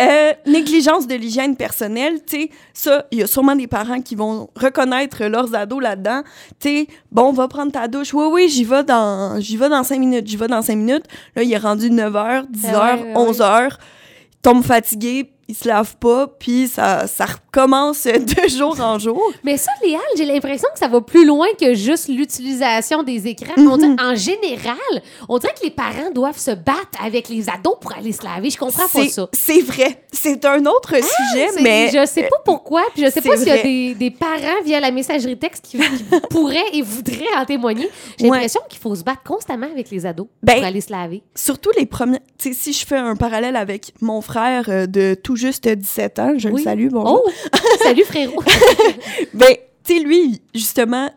Euh, 0.00 0.32
négligence 0.46 1.06
de 1.06 1.14
l'hygiène 1.14 1.54
personnelle, 1.54 2.24
tu 2.26 2.40
sais, 2.40 2.50
ça, 2.72 3.04
il 3.10 3.18
y 3.18 3.22
a 3.22 3.26
sûrement 3.26 3.54
des 3.54 3.66
parents 3.66 4.00
qui 4.00 4.14
vont 4.14 4.48
reconnaître 4.56 5.22
leurs 5.24 5.54
ados 5.54 5.82
là-dedans. 5.82 6.22
Tu 6.58 6.68
sais, 6.68 6.86
bon, 7.10 7.30
va 7.32 7.46
prendre 7.46 7.72
ta 7.72 7.88
douche. 7.88 8.14
Oui, 8.14 8.24
oui, 8.32 8.48
j'y 8.48 8.64
vais 8.64 8.84
dans 8.84 9.38
j'y 9.38 9.58
vais 9.58 9.68
dans 9.68 9.84
cinq 9.84 9.98
minutes, 10.00 10.26
j'y 10.26 10.38
vais 10.38 10.48
dans 10.48 10.62
cinq 10.62 10.76
minutes. 10.76 11.04
Là, 11.36 11.42
il 11.42 11.52
est 11.52 11.58
rendu 11.58 11.90
9 11.90 12.10
h, 12.10 12.46
10 12.48 12.66
Ah 12.68 12.72
h, 12.72 13.00
ouais, 13.00 13.02
ouais, 13.04 13.12
11 13.16 13.38
h. 13.40 13.68
Tombe 14.40 14.64
fatigué, 14.64 15.30
il 15.52 15.54
se 15.54 15.68
lave 15.68 15.96
pas, 15.96 16.26
puis 16.26 16.66
ça, 16.66 17.06
ça 17.06 17.26
recommence 17.26 18.04
de 18.06 18.48
jour 18.48 18.80
en 18.80 18.98
jour. 18.98 19.22
Mais 19.44 19.58
ça, 19.58 19.70
Léal, 19.84 20.00
j'ai 20.16 20.24
l'impression 20.24 20.66
que 20.72 20.78
ça 20.78 20.88
va 20.88 21.02
plus 21.02 21.26
loin 21.26 21.46
que 21.60 21.74
juste 21.74 22.08
l'utilisation 22.08 23.02
des 23.02 23.26
écrans. 23.28 23.52
Mhm. 23.56 23.68
On 23.70 23.76
dirait- 23.76 23.96
en 24.02 24.14
général, 24.14 25.02
on 25.28 25.38
dirait 25.38 25.52
que 25.54 25.64
les 25.64 25.70
parents 25.70 26.10
doivent 26.14 26.38
se 26.38 26.52
battre 26.52 26.98
avec 27.04 27.28
les 27.28 27.48
ados 27.50 27.76
pour 27.80 27.92
aller 27.92 28.12
se 28.12 28.24
laver. 28.24 28.48
Je 28.50 28.56
comprends 28.56 28.88
pas 28.88 29.06
ça. 29.08 29.28
C'est 29.32 29.60
vrai. 29.60 30.02
C'est 30.12 30.44
un 30.44 30.64
autre 30.66 30.94
sujet, 30.94 31.48
C'est- 31.54 31.62
mais 31.62 31.90
Je 31.92 32.06
sais 32.06 32.22
pas 32.22 32.38
pourquoi, 32.44 32.82
puis 32.94 33.04
je 33.04 33.10
sais 33.10 33.20
pas 33.20 33.36
s'il 33.36 33.48
y 33.48 33.50
a 33.50 33.62
des, 33.62 33.94
des 33.94 34.10
parents 34.10 34.62
via 34.64 34.80
la 34.80 34.90
messagerie 34.90 35.38
texte 35.38 35.64
qui, 35.66 35.78
qui 35.78 35.84
pourraient 36.30 36.64
et 36.72 36.80
voudraient 36.82 37.36
en 37.36 37.44
témoigner. 37.44 37.88
J'ai 38.18 38.26
Ouais. 38.30 38.36
l'impression 38.38 38.60
qu'il 38.70 38.80
faut 38.80 38.94
se 38.94 39.02
battre 39.02 39.22
constamment 39.24 39.66
avec 39.70 39.90
les 39.90 40.06
ados 40.06 40.26
Ben, 40.42 40.54
pour 40.56 40.64
aller 40.64 40.80
se 40.80 40.90
laver. 40.90 41.22
surtout 41.34 41.70
les 41.78 41.86
premiers. 41.86 42.20
Tu 42.38 42.48
sais, 42.48 42.54
si 42.54 42.72
je 42.72 42.86
fais 42.86 42.96
un 42.96 43.16
parallèle 43.16 43.56
avec 43.56 43.92
mon 44.00 44.20
frère 44.22 44.66
euh, 44.68 44.86
de 44.86 45.14
tout 45.14 45.36
juste 45.46 45.68
17 45.68 46.18
ans, 46.18 46.34
je 46.38 46.48
Oui. 46.48 46.60
le 46.60 46.64
salue, 46.64 46.88
bonjour. 46.90 47.22
Oh! 47.26 47.30
Salut, 47.82 48.04
frérot! 48.04 48.42
Ben, 49.34 49.54
tu 49.84 49.96
sais, 49.96 50.00
lui, 50.02 50.40
justement, 50.54 51.10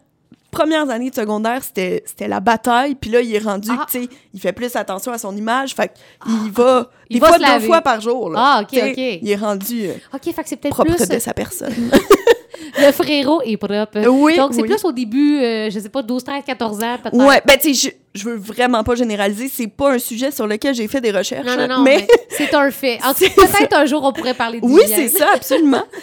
premières 0.55 0.89
années 0.89 1.09
de 1.09 1.15
secondaire, 1.15 1.63
c'était 1.63 2.03
c'était 2.05 2.27
la 2.27 2.39
bataille. 2.39 2.95
Puis 2.95 3.09
là, 3.11 3.21
il 3.21 3.33
est 3.35 3.39
rendu, 3.39 3.69
Ah. 3.71 3.85
tu 3.91 4.03
sais, 4.03 4.09
il 4.33 4.39
fait 4.39 4.53
plus 4.53 4.75
attention 4.75 5.11
à 5.11 5.17
son 5.17 5.35
image. 5.35 5.75
Fait 5.75 5.91
qu'il 6.25 6.51
va, 6.51 6.89
Il 7.09 7.15
des 7.15 7.19
va 7.19 7.27
fois, 7.27 7.37
deux 7.37 7.43
laver. 7.43 7.65
fois 7.67 7.81
par 7.81 8.01
jour. 8.01 8.29
Là. 8.29 8.39
Ah, 8.41 8.59
OK, 8.61 8.79
OK. 8.81 8.97
Il 8.97 9.29
est 9.29 9.35
rendu 9.35 9.87
euh, 9.87 9.93
OK, 10.13 10.23
fait 10.33 10.43
que 10.43 10.49
c'est 10.49 10.55
peut-être 10.55 10.73
propre 10.73 10.95
plus... 10.95 11.07
de 11.07 11.19
sa 11.19 11.33
personne. 11.33 11.73
Le 12.77 12.91
frérot 12.91 13.41
est 13.45 13.57
propre. 13.57 14.07
Oui, 14.07 14.37
Donc, 14.37 14.53
c'est 14.53 14.61
oui. 14.61 14.67
plus 14.69 14.83
au 14.85 14.91
début, 14.91 15.37
euh, 15.39 15.69
je 15.69 15.79
sais 15.79 15.89
pas, 15.89 16.01
12, 16.01 16.23
13, 16.23 16.43
14 16.45 16.83
ans, 16.83 16.97
peut-être. 17.01 17.15
ouais, 17.25 17.41
ben, 17.45 17.57
tu 17.61 17.73
sais, 17.73 17.91
je, 18.13 18.19
je 18.19 18.29
veux 18.29 18.35
vraiment 18.37 18.83
pas 18.83 18.95
généraliser. 18.95 19.49
C'est 19.49 19.67
pas 19.67 19.91
un 19.93 19.99
sujet 19.99 20.31
sur 20.31 20.47
lequel 20.47 20.73
j'ai 20.73 20.87
fait 20.87 20.99
des 21.01 21.11
recherches. 21.11 21.45
Non, 21.45 21.57
non, 21.57 21.67
non, 21.67 21.83
mais 21.83 21.97
mais 21.97 22.07
c'est 22.29 22.53
un 22.53 22.71
fait. 22.71 22.97
Peut-être 23.35 23.75
un 23.77 23.85
jour, 23.85 24.03
on 24.03 24.11
pourrait 24.13 24.33
parler 24.33 24.59
de 24.61 24.65
Oui, 24.65 24.83
c'est 24.87 25.09
ça, 25.09 25.27
absolument. 25.35 25.83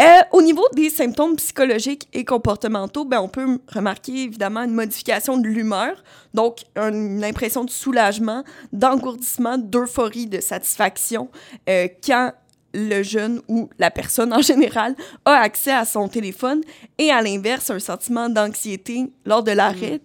Euh, 0.00 0.04
au 0.32 0.40
niveau 0.40 0.64
des 0.74 0.88
symptômes 0.88 1.36
psychologiques 1.36 2.08
et 2.12 2.24
comportementaux, 2.24 3.04
ben, 3.04 3.20
on 3.20 3.28
peut 3.28 3.58
remarquer 3.72 4.24
évidemment 4.24 4.62
une 4.62 4.74
modification 4.74 5.36
de 5.36 5.46
l'humeur, 5.46 6.02
donc 6.32 6.60
une 6.76 7.22
impression 7.22 7.64
de 7.64 7.70
soulagement, 7.70 8.42
d'engourdissement, 8.72 9.58
d'euphorie, 9.58 10.26
de 10.26 10.40
satisfaction 10.40 11.28
euh, 11.68 11.88
quand 12.04 12.32
le 12.74 13.02
jeune 13.02 13.42
ou 13.48 13.68
la 13.78 13.90
personne 13.90 14.32
en 14.34 14.40
général 14.40 14.94
a 15.24 15.32
accès 15.32 15.72
à 15.72 15.84
son 15.84 16.08
téléphone 16.08 16.62
et 16.98 17.10
à 17.10 17.20
l'inverse, 17.20 17.70
un 17.70 17.78
sentiment 17.78 18.28
d'anxiété 18.28 19.12
lors 19.26 19.42
de 19.42 19.52
l'arrêt. 19.52 20.00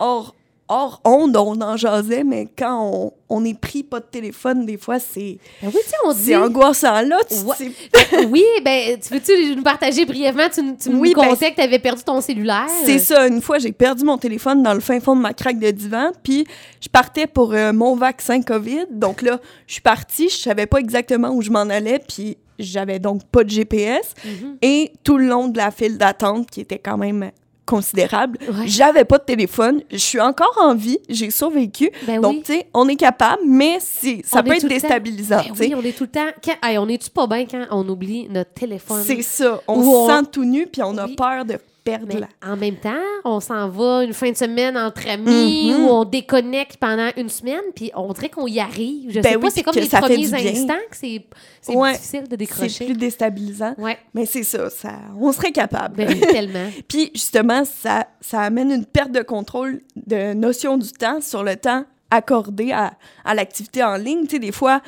Or, 0.00 0.34
hors 0.68 1.00
onde, 1.04 1.36
on 1.36 1.60
en 1.60 1.76
jasait, 1.76 2.24
mais 2.24 2.48
quand 2.56 2.90
on, 2.92 3.12
on 3.28 3.44
est 3.44 3.58
pris 3.58 3.82
pas 3.82 4.00
de 4.00 4.06
téléphone, 4.10 4.64
des 4.64 4.76
fois, 4.76 4.98
c'est 4.98 5.38
Ben 5.60 5.68
oui, 5.68 5.80
tu 5.82 5.90
sais, 5.90 5.96
on 6.04 6.12
dit... 6.12 6.22
c'est 6.24 6.36
angoissant. 6.36 7.02
Là, 7.02 7.18
tu 7.28 7.34
Ouais. 7.44 7.72
Ben 7.92 8.28
oui, 8.30 8.44
ben, 8.64 8.98
tu 8.98 9.12
veux-tu 9.12 9.56
nous 9.56 9.62
partager 9.62 10.04
brièvement? 10.04 10.48
Tu, 10.52 10.60
tu 10.76 10.88
Oui, 10.90 11.12
nous 11.14 11.20
ben, 11.20 11.28
contais 11.28 11.50
que 11.50 11.56
tu 11.56 11.62
avais 11.62 11.78
perdu 11.78 12.02
ton 12.02 12.20
cellulaire. 12.20 12.68
C'est 12.84 12.98
ça. 12.98 13.26
Une 13.26 13.42
fois, 13.42 13.58
j'ai 13.58 13.72
perdu 13.72 14.04
mon 14.04 14.18
téléphone 14.18 14.62
dans 14.62 14.74
le 14.74 14.80
fin 14.80 15.00
fond 15.00 15.16
de 15.16 15.20
ma 15.20 15.34
craque 15.34 15.58
de 15.58 15.70
divan. 15.70 16.12
Puis, 16.22 16.46
je 16.80 16.88
partais 16.88 17.26
pour 17.26 17.52
euh, 17.52 17.72
mon 17.72 17.94
vaccin 17.96 18.40
COVID. 18.42 18.86
Donc 18.90 19.22
là, 19.22 19.40
je 19.66 19.74
suis 19.74 19.82
partie. 19.82 20.28
Je 20.28 20.36
savais 20.36 20.66
pas 20.66 20.78
exactement 20.78 21.30
où 21.30 21.42
je 21.42 21.50
m'en 21.50 21.60
allais. 21.60 22.00
Puis, 22.06 22.36
j'avais 22.58 22.98
donc 22.98 23.24
pas 23.24 23.44
de 23.44 23.50
GPS. 23.50 24.14
Mhm. 24.24 24.56
Et 24.62 24.92
tout 25.04 25.18
le 25.18 25.26
long 25.26 25.48
de 25.48 25.58
la 25.58 25.70
file 25.70 25.98
d'attente, 25.98 26.50
qui 26.50 26.60
était 26.60 26.78
quand 26.78 26.96
même 26.96 27.30
considérable, 27.66 28.38
Ouais. 28.42 28.66
j'avais 28.66 29.04
pas 29.04 29.18
de 29.18 29.24
téléphone. 29.24 29.82
Je 29.90 29.96
suis 29.96 30.20
encore 30.20 30.56
en 30.60 30.74
vie. 30.74 30.98
J'ai 31.08 31.30
survécu. 31.30 31.90
Ben 32.06 32.20
donc, 32.20 32.32
oui. 32.34 32.42
tu 32.44 32.52
sais, 32.54 32.66
on 32.74 32.88
est 32.88 32.96
capable, 32.96 33.42
mais 33.46 33.78
c'est- 33.80 34.22
ça 34.24 34.40
On 34.40 34.42
peut 34.42 34.54
être 34.56 34.66
déstabilisant. 34.68 35.36
Ben 35.36 35.52
oui, 35.58 35.74
on 35.76 35.82
est 35.82 35.92
tout 35.96 36.04
le 36.04 36.10
temps... 36.10 36.26
Quand... 36.44 36.54
Hey, 36.62 36.78
on 36.78 36.88
est-tu 36.88 37.10
pas 37.10 37.26
bien 37.26 37.46
quand 37.46 37.64
on 37.70 37.88
oublie 37.88 38.28
notre 38.28 38.52
téléphone? 38.52 39.02
C'est 39.04 39.22
ça. 39.22 39.60
On 39.68 39.82
se 39.82 39.86
on- 39.88 40.06
sent 40.08 40.28
tout 40.32 40.44
nu, 40.44 40.66
puis 40.66 40.82
on 40.82 40.96
a 40.98 41.06
peur 41.08 41.44
de 41.44 41.58
perdre 41.84 42.26
en 42.46 42.56
même 42.56 42.76
temps, 42.76 42.90
on 43.24 43.40
s'en 43.40 43.68
va 43.68 44.04
une 44.04 44.12
fin 44.12 44.30
de 44.30 44.36
semaine 44.36 44.76
entre 44.76 45.08
amis 45.08 45.72
ou 45.74 45.88
on 45.88 46.04
déconnecte 46.04 46.76
pendant 46.76 47.10
une 47.16 47.28
semaine, 47.28 47.60
puis 47.74 47.90
on 47.94 48.12
dirait 48.12 48.28
qu'on 48.28 48.46
y 48.46 48.60
arrive. 48.60 49.10
Je 49.10 49.20
Ben 49.20 49.30
sais 49.30 49.36
oui, 49.36 49.42
pas, 49.42 49.50
c'est 49.50 49.62
comme 49.62 49.74
les 49.74 49.88
premiers 49.88 50.34
instants 50.52 50.74
que 50.90 50.96
c'est 50.96 51.24
c'est 51.60 51.74
Ouais. 51.76 51.92
difficile 51.92 52.22
de 52.22 52.26
C'est 52.30 52.36
décrocher. 52.36 52.84
plus 52.86 52.94
déstabilisant. 52.96 53.74
Ouais, 53.78 53.98
Mais 54.14 54.26
c'est 54.26 54.42
ça, 54.44 54.70
ça, 54.70 54.92
on 55.20 55.32
serait 55.32 55.52
capable. 55.52 55.96
ben 55.96 56.20
tellement. 56.20 56.70
Puis 56.88 57.10
justement, 57.14 57.64
ça, 57.64 58.06
ça 58.20 58.40
amène 58.40 58.70
une 58.70 58.84
perte 58.86 59.10
de 59.12 59.22
contrôle 59.22 59.80
de 59.96 60.34
notion 60.34 60.76
du 60.78 60.90
temps 60.92 61.20
sur 61.20 61.42
le 61.42 61.56
temps 61.56 61.84
accordé 62.10 62.72
à, 62.72 62.92
à 63.24 63.34
l'activité 63.34 63.82
en 63.82 63.96
ligne. 63.96 64.24
Tu 64.26 64.32
sais, 64.36 64.38
des 64.38 64.52
fois, 64.52 64.80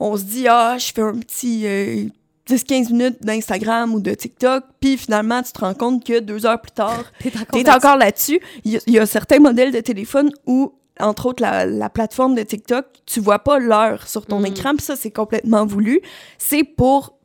on 0.00 0.16
se 0.16 0.22
dit, 0.24 0.46
ah, 0.48 0.76
je 0.78 0.92
fais 0.92 1.02
un 1.02 1.14
petit 1.18 1.62
euh, 1.66 2.04
10-15 2.48 2.90
minutes 2.92 3.18
d'Instagram 3.22 3.94
ou 3.94 4.00
de 4.00 4.12
TikTok, 4.14 4.64
puis 4.80 4.96
finalement, 4.96 5.42
tu 5.42 5.52
te 5.52 5.60
rends 5.60 5.74
compte 5.74 6.04
que 6.04 6.20
deux 6.20 6.46
heures 6.46 6.60
plus 6.60 6.72
tard, 6.72 7.04
T'es 7.20 7.28
encore 7.36 7.46
là-dessus. 7.64 7.76
encore 7.76 7.96
là-dessus. 7.96 8.40
Il 8.64 8.72
y, 8.72 8.76
a- 8.76 8.80
il 8.86 8.92
y 8.94 8.98
a 8.98 9.06
certains 9.06 9.38
modèles 9.38 9.72
de 9.72 9.80
téléphone 9.80 10.30
où, 10.46 10.72
entre 11.00 11.26
autres, 11.26 11.42
la, 11.42 11.66
la 11.66 11.90
plateforme 11.90 12.34
de 12.34 12.42
TikTok, 12.42 12.86
tu 13.06 13.20
vois 13.20 13.38
pas 13.40 13.58
l'heure 13.58 14.08
sur 14.08 14.24
ton 14.26 14.40
Mm. 14.40 14.46
écran, 14.46 14.74
puis 14.76 14.84
ça, 14.84 14.96
c'est 14.96 15.10
complètement 15.10 15.66
voulu. 15.66 16.00
C'est 16.38 16.64
pour 16.64 17.17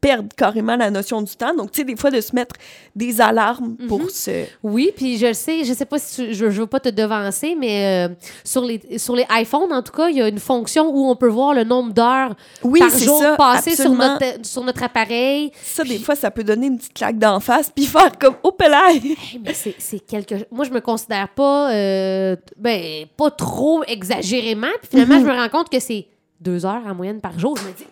perdre 0.00 0.28
carrément 0.36 0.76
la 0.76 0.90
notion 0.90 1.20
du 1.20 1.34
temps. 1.36 1.54
Donc, 1.54 1.72
tu 1.72 1.80
sais, 1.80 1.84
des 1.84 1.94
fois, 1.96 2.10
de 2.10 2.20
se 2.20 2.34
mettre 2.34 2.56
des 2.96 3.20
alarmes 3.20 3.76
Mm-hmm. 3.80 3.86
pour 3.86 4.10
se... 4.10 4.46
Oui, 4.62 4.90
puis 4.96 5.18
je 5.18 5.32
sais, 5.32 5.64
je 5.64 5.72
sais 5.74 5.84
pas 5.84 5.98
si 5.98 6.14
tu- 6.28 6.34
je, 6.34 6.50
je 6.50 6.60
veux 6.60 6.66
pas 6.66 6.80
te 6.80 6.88
devancer, 6.88 7.54
mais 7.58 8.08
euh, 8.08 8.14
sur 8.44 8.64
les 8.64 8.80
sur 8.98 9.14
les 9.14 9.26
iPhones, 9.30 9.72
en 9.72 9.82
tout 9.82 9.92
cas, 9.92 10.08
il 10.08 10.16
y 10.16 10.22
a 10.22 10.28
une 10.28 10.38
fonction 10.38 10.88
où 10.88 11.08
on 11.10 11.16
peut 11.16 11.28
voir 11.28 11.52
le 11.54 11.64
nombre 11.64 11.92
d'heures 11.92 12.34
Oui, 12.62 12.80
par 12.80 12.90
jour 12.98 13.20
ça, 13.20 13.36
passées 13.36 13.76
sur 13.76 13.90
notre, 13.92 14.24
sur 14.46 14.64
notre 14.64 14.82
appareil. 14.82 15.50
Ça, 15.62 15.84
des 15.84 15.98
fois, 15.98 16.14
ça 16.16 16.30
peut 16.30 16.44
donner 16.44 16.68
une 16.68 16.78
petite 16.78 16.94
claque 16.94 17.18
d'en 17.18 17.38
face, 17.40 17.70
puis 17.74 17.84
faire 17.86 18.16
comme 18.18 18.34
«Oh, 18.42 18.52
pelaille! 18.52 19.16
Hey, 19.32 19.40
mais 19.44 19.54
c'est 19.54 19.74
c'est 19.78 20.00
quelque 20.00 20.34
Moi, 20.50 20.64
je 20.64 20.70
me 20.70 20.80
considère 20.80 21.28
pas, 21.28 21.72
euh, 21.72 22.36
ben, 22.56 23.04
pas 23.16 23.30
trop 23.30 23.82
exagérément. 23.84 24.68
Puis 24.80 24.90
finalement, 24.90 25.16
Mhm. 25.16 25.22
je 25.22 25.26
me 25.26 25.36
rends 25.36 25.48
compte 25.48 25.68
que 25.70 25.80
c'est 25.80 26.06
deux 26.40 26.64
heures 26.64 26.82
en 26.86 26.94
moyenne 26.94 27.20
par 27.20 27.38
jour. 27.38 27.56
Je 27.56 27.62
me 27.64 27.72
dis,!» 27.72 27.84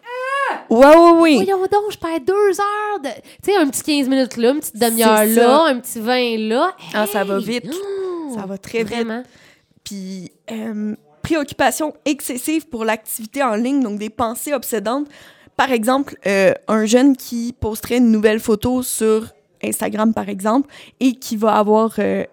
Ouais, 0.70 0.86
ouais, 0.86 1.10
oui. 1.20 1.34
voyons 1.36 1.58
donc, 1.62 1.90
je 1.90 1.98
perds 1.98 2.20
deux 2.26 2.60
heures. 2.60 3.00
de- 3.02 3.08
Tu 3.42 3.52
sais, 3.52 3.56
un 3.56 3.68
petit 3.68 3.82
15 3.82 4.08
minutes 4.08 4.36
là, 4.36 4.50
une 4.50 4.60
petite 4.60 4.76
demi-heure 4.78 5.24
là, 5.36 5.64
un 5.66 5.78
petit 5.80 6.00
20 6.00 6.36
là. 6.48 6.74
Ah, 6.94 7.06
ça 7.06 7.24
va 7.24 7.38
vite. 7.38 7.72
Ça 8.34 8.46
va 8.46 8.58
très 8.58 8.84
vite. 8.84 8.88
Vraiment. 8.94 9.22
Puis, 9.84 10.30
euh, 10.50 10.94
préoccupation 11.22 11.94
excessive 12.04 12.68
pour 12.68 12.84
l'activité 12.84 13.42
en 13.42 13.54
ligne, 13.54 13.82
donc 13.82 13.98
des 13.98 14.10
pensées 14.10 14.52
obsédantes. 14.52 15.06
Par 15.56 15.72
exemple, 15.72 16.16
euh, 16.26 16.52
un 16.68 16.84
jeune 16.86 17.16
qui 17.16 17.54
posterait 17.58 17.96
une 17.98 18.10
nouvelle 18.12 18.38
photo 18.40 18.82
sur 18.82 19.26
Instagram, 19.64 20.14
par 20.14 20.28
exemple, 20.28 20.68
et 21.00 21.14
qui 21.14 21.36
va 21.36 21.54
avoir, 21.56 21.94
euh, 21.98 22.24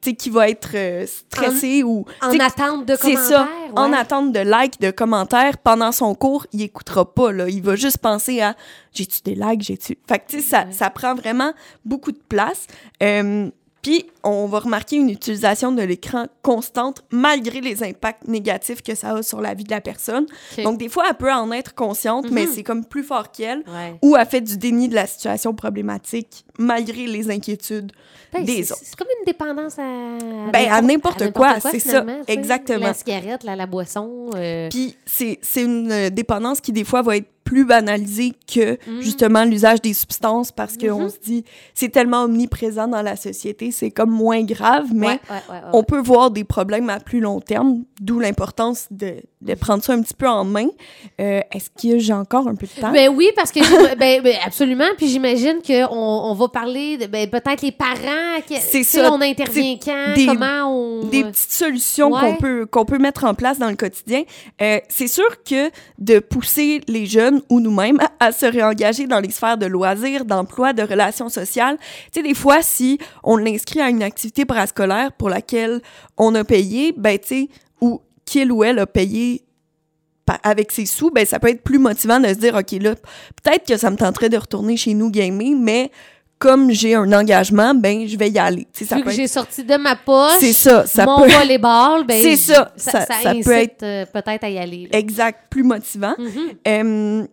qui 0.00 0.30
va 0.30 0.48
être 0.48 0.70
euh, 0.74 1.06
stressé 1.06 1.82
ou... 1.82 2.04
En 2.22 2.30
tu 2.30 2.38
sais, 2.38 2.42
attente 2.42 2.86
de 2.86 2.94
c'est 2.94 3.14
commentaires. 3.14 3.28
ça. 3.28 3.48
En 3.76 3.92
attente 3.92 4.32
de 4.32 4.40
likes, 4.40 4.80
de 4.80 4.90
commentaires, 4.90 5.58
pendant 5.58 5.92
son 5.92 6.14
cours, 6.14 6.46
il 6.52 6.62
écoutera 6.62 7.12
pas, 7.12 7.32
là. 7.32 7.48
Il 7.48 7.62
va 7.62 7.76
juste 7.76 7.98
penser 7.98 8.40
à 8.40 8.54
j'ai-tu 8.92 9.20
des 9.22 9.34
likes, 9.34 9.62
j'ai-tu. 9.62 9.98
Fait 10.08 10.18
que, 10.18 10.28
tu 10.28 10.40
sais, 10.40 10.46
ça, 10.46 10.66
ça 10.70 10.90
prend 10.90 11.14
vraiment 11.14 11.52
beaucoup 11.84 12.12
de 12.12 12.20
place. 12.28 12.66
Euh, 13.02 13.50
Puis, 13.88 14.04
on 14.22 14.44
va 14.44 14.58
remarquer 14.58 14.96
une 14.96 15.08
utilisation 15.08 15.72
de 15.72 15.80
l'écran 15.80 16.26
constante 16.42 17.02
malgré 17.10 17.62
les 17.62 17.82
impacts 17.82 18.28
négatifs 18.28 18.82
que 18.82 18.94
ça 18.94 19.12
a 19.12 19.22
sur 19.22 19.40
la 19.40 19.54
vie 19.54 19.64
de 19.64 19.70
la 19.70 19.80
personne. 19.80 20.26
Donc, 20.62 20.76
des 20.78 20.90
fois, 20.90 21.04
elle 21.08 21.14
peut 21.16 21.32
en 21.32 21.50
être 21.52 21.74
consciente, 21.74 22.30
mais 22.30 22.44
Mhm. 22.44 22.50
c'est 22.54 22.62
comme 22.64 22.84
plus 22.84 23.02
fort 23.02 23.30
qu'elle. 23.32 23.60
Ouais. 23.60 23.94
Ou 24.02 24.14
elle 24.14 24.26
fait 24.26 24.42
du 24.42 24.58
déni 24.58 24.90
de 24.90 24.94
la 24.94 25.06
situation 25.06 25.54
problématique 25.54 26.44
malgré 26.58 27.06
les 27.06 27.30
inquiétudes 27.30 27.92
Ben, 28.30 28.44
des 28.44 28.70
autres. 28.72 28.82
C'est 28.84 28.94
comme 28.94 29.08
une 29.20 29.24
dépendance 29.24 29.78
à. 29.78 30.18
Ben, 30.52 30.70
à 30.70 30.82
n'importe 30.82 31.32
quoi, 31.32 31.58
c'est 31.60 31.78
ça, 31.78 32.04
exactement. 32.26 32.88
La 32.88 32.92
cigarette, 32.94 33.42
la, 33.42 33.56
la 33.56 33.64
boisson. 33.66 34.28
euh, 34.36 34.68
Puis 34.68 34.96
c'est 35.06 35.38
une 35.56 36.10
dépendance 36.10 36.60
qui, 36.60 36.72
des 36.72 36.84
fois, 36.84 37.00
va 37.00 37.16
être 37.16 37.28
plus 37.48 37.64
banalisée 37.64 38.32
que, 38.52 38.72
Mhm. 38.86 39.00
justement, 39.00 39.44
l'usage 39.44 39.80
des 39.80 39.94
substances 39.94 40.52
parce 40.52 40.76
qu'on 40.76 41.04
Mhm. 41.04 41.08
se 41.08 41.18
dit, 41.24 41.44
c'est 41.72 41.88
tellement 41.88 42.24
omniprésent 42.24 42.86
dans 42.88 43.00
la 43.00 43.16
société, 43.16 43.70
c'est 43.70 43.90
comme 43.90 44.10
moins 44.10 44.42
grave, 44.44 44.88
mais 44.92 45.06
ouais, 45.06 45.12
ouais, 45.12 45.36
ouais, 45.48 45.54
ouais. 45.54 45.70
on 45.72 45.82
peut 45.82 45.98
voir 46.00 46.30
des 46.30 46.44
problèmes 46.44 46.90
à 46.90 47.00
plus 47.00 47.20
long 47.20 47.40
terme, 47.40 47.84
d'où 48.02 48.20
l'importance 48.20 48.86
de, 48.90 49.14
de 49.40 49.54
prendre 49.54 49.82
ça 49.82 49.94
un 49.94 50.02
petit 50.02 50.12
peu 50.12 50.28
en 50.28 50.44
main. 50.44 50.66
Euh, 51.22 51.40
Est-ce 51.50 51.70
que 51.70 51.98
j'ai 51.98 52.12
encore 52.12 52.46
un 52.48 52.54
peu 52.54 52.66
de 52.66 52.80
temps? 52.80 52.92
Ben 52.92 53.08
oui, 53.08 53.30
parce 53.34 53.50
que 53.50 53.60
ben, 53.96 54.20
ben, 54.22 54.36
absolument. 54.44 54.84
Puis 54.98 55.08
j'imagine 55.08 55.56
qu'on 55.66 55.86
on 55.90 56.34
va 56.34 56.48
parler 56.48 56.98
de 56.98 57.06
ben, 57.06 57.28
peut-être 57.30 57.62
les 57.62 57.72
parents. 57.72 58.42
C'est 58.60 58.82
ça. 58.82 59.10
On 59.12 59.20
intervient 59.22 59.76
quand, 59.82 60.14
des- 60.14 60.26
comment 60.26 60.64
on. 60.70 61.04
des 61.06 61.24
petites 61.24 61.50
solutions 61.52 62.10
qu'on 62.10 62.34
peut 62.36 62.66
qu'on 62.70 62.84
peut 62.84 62.98
mettre 62.98 63.24
en 63.24 63.32
place 63.34 63.58
dans 63.58 63.70
le 63.70 63.76
quotidien. 63.76 64.22
Euh, 64.60 64.78
c'est 64.90 65.06
sûr 65.08 65.42
que 65.44 65.70
de 65.98 66.18
pousser 66.18 66.80
les 66.88 67.06
jeunes 67.06 67.37
ou 67.48 67.60
nous-mêmes 67.60 67.98
à, 68.20 68.32
se 68.32 68.46
réengager 68.46 69.06
dans 69.06 69.20
les 69.20 69.30
sphères 69.30 69.58
de 69.58 69.66
loisirs, 69.66 70.24
d'emploi, 70.24 70.72
de 70.72 70.82
relations 70.82 71.28
sociales. 71.28 71.76
Tu 72.12 72.20
sais, 72.20 72.22
des 72.22 72.34
fois, 72.34 72.62
si 72.62 72.98
on 73.22 73.36
l'inscrit 73.36 73.80
à 73.80 73.88
une 73.88 74.02
activité 74.02 74.44
parascolaire 74.44 75.12
pour 75.12 75.28
laquelle 75.28 75.80
on 76.16 76.34
a 76.34 76.44
payé, 76.44 76.92
ben 76.96 77.18
tu 77.18 77.26
sais, 77.28 77.48
ou 77.80 78.00
qu'il 78.24 78.52
ou 78.52 78.64
elle 78.64 78.78
a 78.78 78.86
payé 78.86 79.42
pa- 80.26 80.40
avec 80.42 80.72
ses 80.72 80.86
sous, 80.86 81.10
ben 81.10 81.24
ça 81.24 81.38
peut 81.38 81.48
être 81.48 81.62
plus 81.62 81.78
motivant 81.78 82.20
de 82.20 82.28
se 82.28 82.34
dire, 82.34 82.54
OK, 82.54 82.72
là, 82.72 82.94
peut-être 83.42 83.66
que 83.66 83.76
ça 83.76 83.90
me 83.90 83.96
tenterait 83.96 84.28
de 84.28 84.36
retourner 84.36 84.76
chez 84.76 84.94
nous 84.94 85.10
gamer, 85.10 85.54
mais 85.56 85.90
comme 86.38 86.70
j'ai 86.70 86.94
un 86.94 87.12
engagement, 87.12 87.74
ben 87.74 88.06
je 88.06 88.16
vais 88.16 88.30
y 88.30 88.38
aller. 88.38 88.66
Tu 88.72 88.84
sais, 88.84 88.84
ça 88.86 88.96
peut 88.96 89.02
que 89.02 89.08
être- 89.10 89.16
j'ai 89.16 89.26
sorti 89.26 89.64
de 89.64 89.76
ma 89.76 89.96
poche 89.96 90.32
C'est 90.38 90.52
ça, 90.52 90.86
ça 90.86 91.04
mon 91.04 91.22
peut 91.22 91.28
volleyball, 91.30 92.04
ben, 92.06 92.22
C'est 92.22 92.36
ça, 92.36 92.72
ça, 92.76 92.90
ça- 92.92 93.00
ça 93.00 93.06
ça 93.22 93.30
peut 93.32 93.38
incite, 93.38 93.48
être- 93.48 93.82
euh, 93.82 94.04
peut-être 94.06 94.44
à 94.44 94.48
y 94.50 94.58
aller. 94.58 94.88
là. 94.92 94.98
exact, 94.98 95.40
plus 95.50 95.62
motivant. 95.64 96.14
Mhm. 96.18 96.28
Euh, 96.66 97.26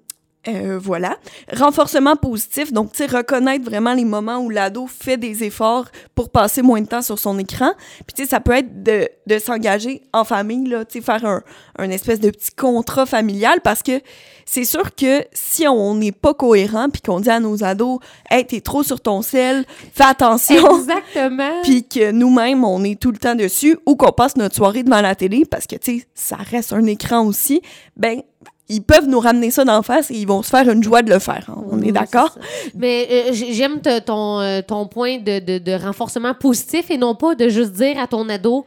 euh, 0.47 0.79
voilà. 0.81 1.17
Renforcement 1.51 2.15
positif, 2.15 2.71
donc, 2.71 2.91
tu 2.91 2.97
sais, 2.97 3.05
reconnaître 3.05 3.65
vraiment 3.65 3.93
les 3.93 4.05
moments 4.05 4.37
où 4.37 4.49
l'ado 4.49 4.87
fait 4.87 5.17
des 5.17 5.43
efforts 5.43 5.85
pour 6.13 6.29
passer 6.29 6.61
moins 6.61 6.81
de 6.81 6.87
temps 6.87 7.01
sur 7.01 7.19
son 7.19 7.39
écran. 7.39 7.71
Puis, 8.05 8.15
tu 8.15 8.23
sais, 8.23 8.29
ça 8.29 8.39
peut 8.39 8.53
être 8.53 8.83
de, 8.83 9.07
de 9.27 9.39
s'engager 9.39 10.03
en 10.13 10.23
famille, 10.23 10.67
là, 10.67 10.85
tu 10.85 10.99
sais, 10.99 11.05
faire 11.05 11.25
un, 11.25 11.41
un 11.77 11.89
espèce 11.89 12.19
de 12.19 12.29
petit 12.29 12.51
contrat 12.51 13.05
familial 13.05 13.59
parce 13.63 13.81
que 13.83 14.01
c'est 14.45 14.65
sûr 14.65 14.93
que 14.93 15.25
si 15.33 15.67
on 15.67 15.95
n'est 15.95 16.11
pas 16.11 16.33
cohérent 16.33 16.89
puis 16.89 17.01
qu'on 17.01 17.19
dit 17.19 17.29
à 17.29 17.39
nos 17.39 17.63
ados, 17.63 17.99
hey, 18.29 18.45
t'es 18.45 18.61
trop 18.61 18.83
sur 18.83 19.01
ton 19.01 19.21
sel, 19.21 19.65
fais 19.93 20.03
attention. 20.03 20.77
Exactement. 20.77 21.61
puis 21.63 21.83
que 21.83 22.11
nous-mêmes, 22.11 22.63
on 22.63 22.83
est 22.83 22.99
tout 22.99 23.11
le 23.11 23.17
temps 23.17 23.35
dessus, 23.35 23.77
ou 23.85 23.95
qu'on 23.95 24.11
passe 24.11 24.37
notre 24.37 24.55
soirée 24.55 24.83
devant 24.83 25.01
la 25.01 25.15
télé, 25.15 25.45
parce 25.49 25.65
que, 25.65 25.75
tu 25.75 25.99
sais, 25.99 26.07
ça 26.13 26.37
reste 26.37 26.73
un 26.73 26.85
écran 26.85 27.25
aussi, 27.25 27.61
ben, 27.97 28.21
ils 28.69 28.81
peuvent 28.81 29.07
nous 29.07 29.19
ramener 29.19 29.51
ça 29.51 29.63
d'en 29.65 29.81
face 29.81 30.09
et 30.11 30.15
ils 30.15 30.27
vont 30.27 30.41
se 30.41 30.49
faire 30.49 30.67
une 30.69 30.83
joie 30.83 31.01
de 31.01 31.11
le 31.13 31.19
faire. 31.19 31.45
hein. 31.49 31.63
On 31.71 31.77
Oui, 31.79 31.89
est 31.89 31.91
d'accord? 31.91 32.37
Mais 32.75 33.07
euh, 33.11 33.23
j'aime 33.33 33.79
ton, 34.05 34.39
euh, 34.39 34.61
ton 34.61 34.87
point 34.87 35.17
de, 35.19 35.39
de, 35.39 35.57
de 35.59 35.71
renforcement 35.73 36.33
positif 36.33 36.89
et 36.89 36.97
non 36.97 37.13
pas 37.15 37.35
de 37.35 37.47
juste 37.49 37.73
dire 37.73 37.99
à 37.99 38.07
ton 38.07 38.27
ado 38.29 38.65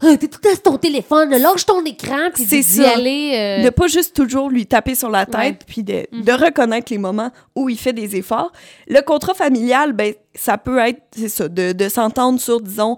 Ah, 0.00 0.16
T'es 0.16 0.26
tout 0.28 0.40
sur 0.42 0.62
ton 0.62 0.78
téléphone, 0.78 1.30
lâche 1.30 1.64
ton 1.66 1.84
écran, 1.84 2.30
puis 2.34 2.44
C'est 2.44 2.56
d'y 2.58 2.62
ça. 2.62 2.90
aller. 2.96 3.32
euh, 3.36 3.64
De 3.64 3.70
pas 3.70 3.86
juste 3.86 4.14
toujours 4.16 4.48
lui 4.50 4.66
taper 4.66 4.94
sur 4.96 5.10
la 5.10 5.26
tête, 5.26 5.62
puis 5.66 5.82
de, 5.84 6.06
Mhm. 6.12 6.22
de 6.24 6.32
reconnaître 6.32 6.92
les 6.92 6.98
moments 6.98 7.30
où 7.54 7.68
il 7.68 7.78
fait 7.78 7.92
des 7.92 8.16
efforts. 8.16 8.50
Le 8.88 9.00
contrat 9.02 9.34
familial, 9.34 9.92
ben, 9.92 10.12
ça 10.34 10.58
peut 10.58 10.78
être, 10.78 11.00
c'est 11.16 11.28
ça, 11.28 11.48
de, 11.48 11.70
de 11.72 11.88
s'entendre 11.88 12.40
sur, 12.40 12.60
disons, 12.60 12.96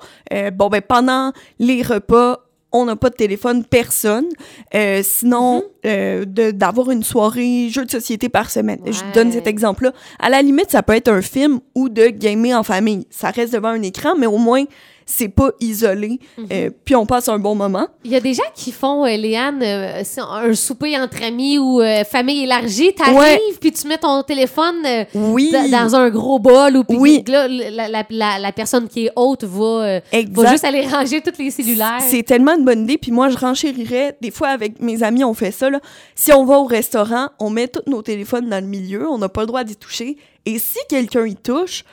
bon, 0.54 0.68
ben, 0.68 0.80
pendant 0.82 1.32
les 1.58 1.82
repas, 1.82 2.40
on 2.74 2.84
n'a 2.84 2.96
pas 2.96 3.08
de 3.08 3.14
téléphone, 3.14 3.64
personne. 3.64 4.26
Euh, 4.74 5.00
sinon, 5.02 5.62
Mhm. 5.62 5.62
euh, 5.86 6.24
d'avoir 6.52 6.90
une 6.90 7.02
soirée 7.04 7.68
jeu 7.70 7.84
de 7.84 7.90
société 7.90 8.28
par 8.28 8.50
semaine. 8.50 8.80
Je 8.84 9.00
donne 9.14 9.30
cet 9.32 9.46
exemple-là. 9.46 9.92
À 10.18 10.28
la 10.28 10.42
limite, 10.42 10.70
ça 10.70 10.82
peut 10.82 10.94
être 10.94 11.08
un 11.08 11.22
film 11.22 11.60
ou 11.74 11.88
de 11.88 12.08
gamer 12.08 12.52
en 12.58 12.62
famille. 12.64 13.06
Ça 13.10 13.30
reste 13.30 13.52
devant 13.52 13.68
un 13.68 13.82
écran, 13.82 14.14
mais 14.18 14.26
au 14.26 14.38
moins, 14.38 14.64
c'est 15.06 15.28
pas 15.28 15.50
isolé, 15.60 16.18
Mhm. 16.38 16.46
euh, 16.52 16.70
puis 16.84 16.94
on 16.96 17.06
passe 17.06 17.28
un 17.28 17.38
bon 17.38 17.54
moment. 17.54 17.86
Il 18.04 18.10
y 18.10 18.16
a 18.16 18.20
des 18.20 18.34
gens 18.34 18.42
qui 18.54 18.72
font, 18.72 19.04
euh, 19.04 19.16
Léane, 19.16 19.62
euh, 19.62 20.02
un 20.32 20.54
souper 20.54 20.98
entre 20.98 21.22
amis 21.22 21.58
ou 21.58 21.80
famille 22.10 22.44
élargie. 22.44 22.92
T'arrives, 22.94 23.16
Ouais. 23.18 23.40
puis 23.60 23.72
tu 23.72 23.86
mets 23.86 23.98
ton 23.98 24.22
téléphone 24.22 24.76
Oui, 25.14 25.50
da- 25.50 25.68
dans 25.68 25.94
un 25.94 26.10
gros 26.10 26.38
bol 26.38 26.76
ou 26.76 26.84
puis 26.84 26.96
Oui. 26.96 27.24
là, 27.28 27.46
la, 27.48 27.88
la, 27.88 28.04
la, 28.08 28.38
la 28.38 28.52
personne 28.52 28.88
qui 28.88 29.06
est 29.06 29.12
haute 29.16 29.44
va, 29.44 30.00
juste 30.50 30.64
aller 30.64 30.86
ranger 30.86 31.20
tous 31.20 31.38
les 31.38 31.50
cellulaires. 31.50 32.00
C'est 32.00 32.22
tellement 32.22 32.54
une 32.56 32.64
bonne 32.64 32.82
idée. 32.84 32.98
Puis 32.98 33.12
moi, 33.12 33.28
je 33.28 33.36
renchérirais. 33.36 34.16
Des 34.20 34.30
fois, 34.30 34.48
avec 34.48 34.80
mes 34.80 35.02
amis, 35.02 35.24
on 35.24 35.34
fait 35.34 35.50
ça. 35.50 35.70
Là. 35.70 35.80
Si 36.14 36.32
on 36.32 36.44
va 36.44 36.58
au 36.58 36.64
restaurant, 36.64 37.28
on 37.38 37.50
met 37.50 37.68
tous 37.68 37.82
nos 37.90 38.02
téléphones 38.02 38.48
dans 38.48 38.60
le 38.62 38.66
milieu. 38.68 39.08
On 39.08 39.18
n'a 39.18 39.28
pas 39.28 39.42
le 39.42 39.46
droit 39.46 39.64
d'y 39.64 39.76
toucher. 39.76 40.16
Et 40.46 40.58
si 40.58 40.78
quelqu'un 40.88 41.26
y 41.26 41.34
touche, 41.36 41.84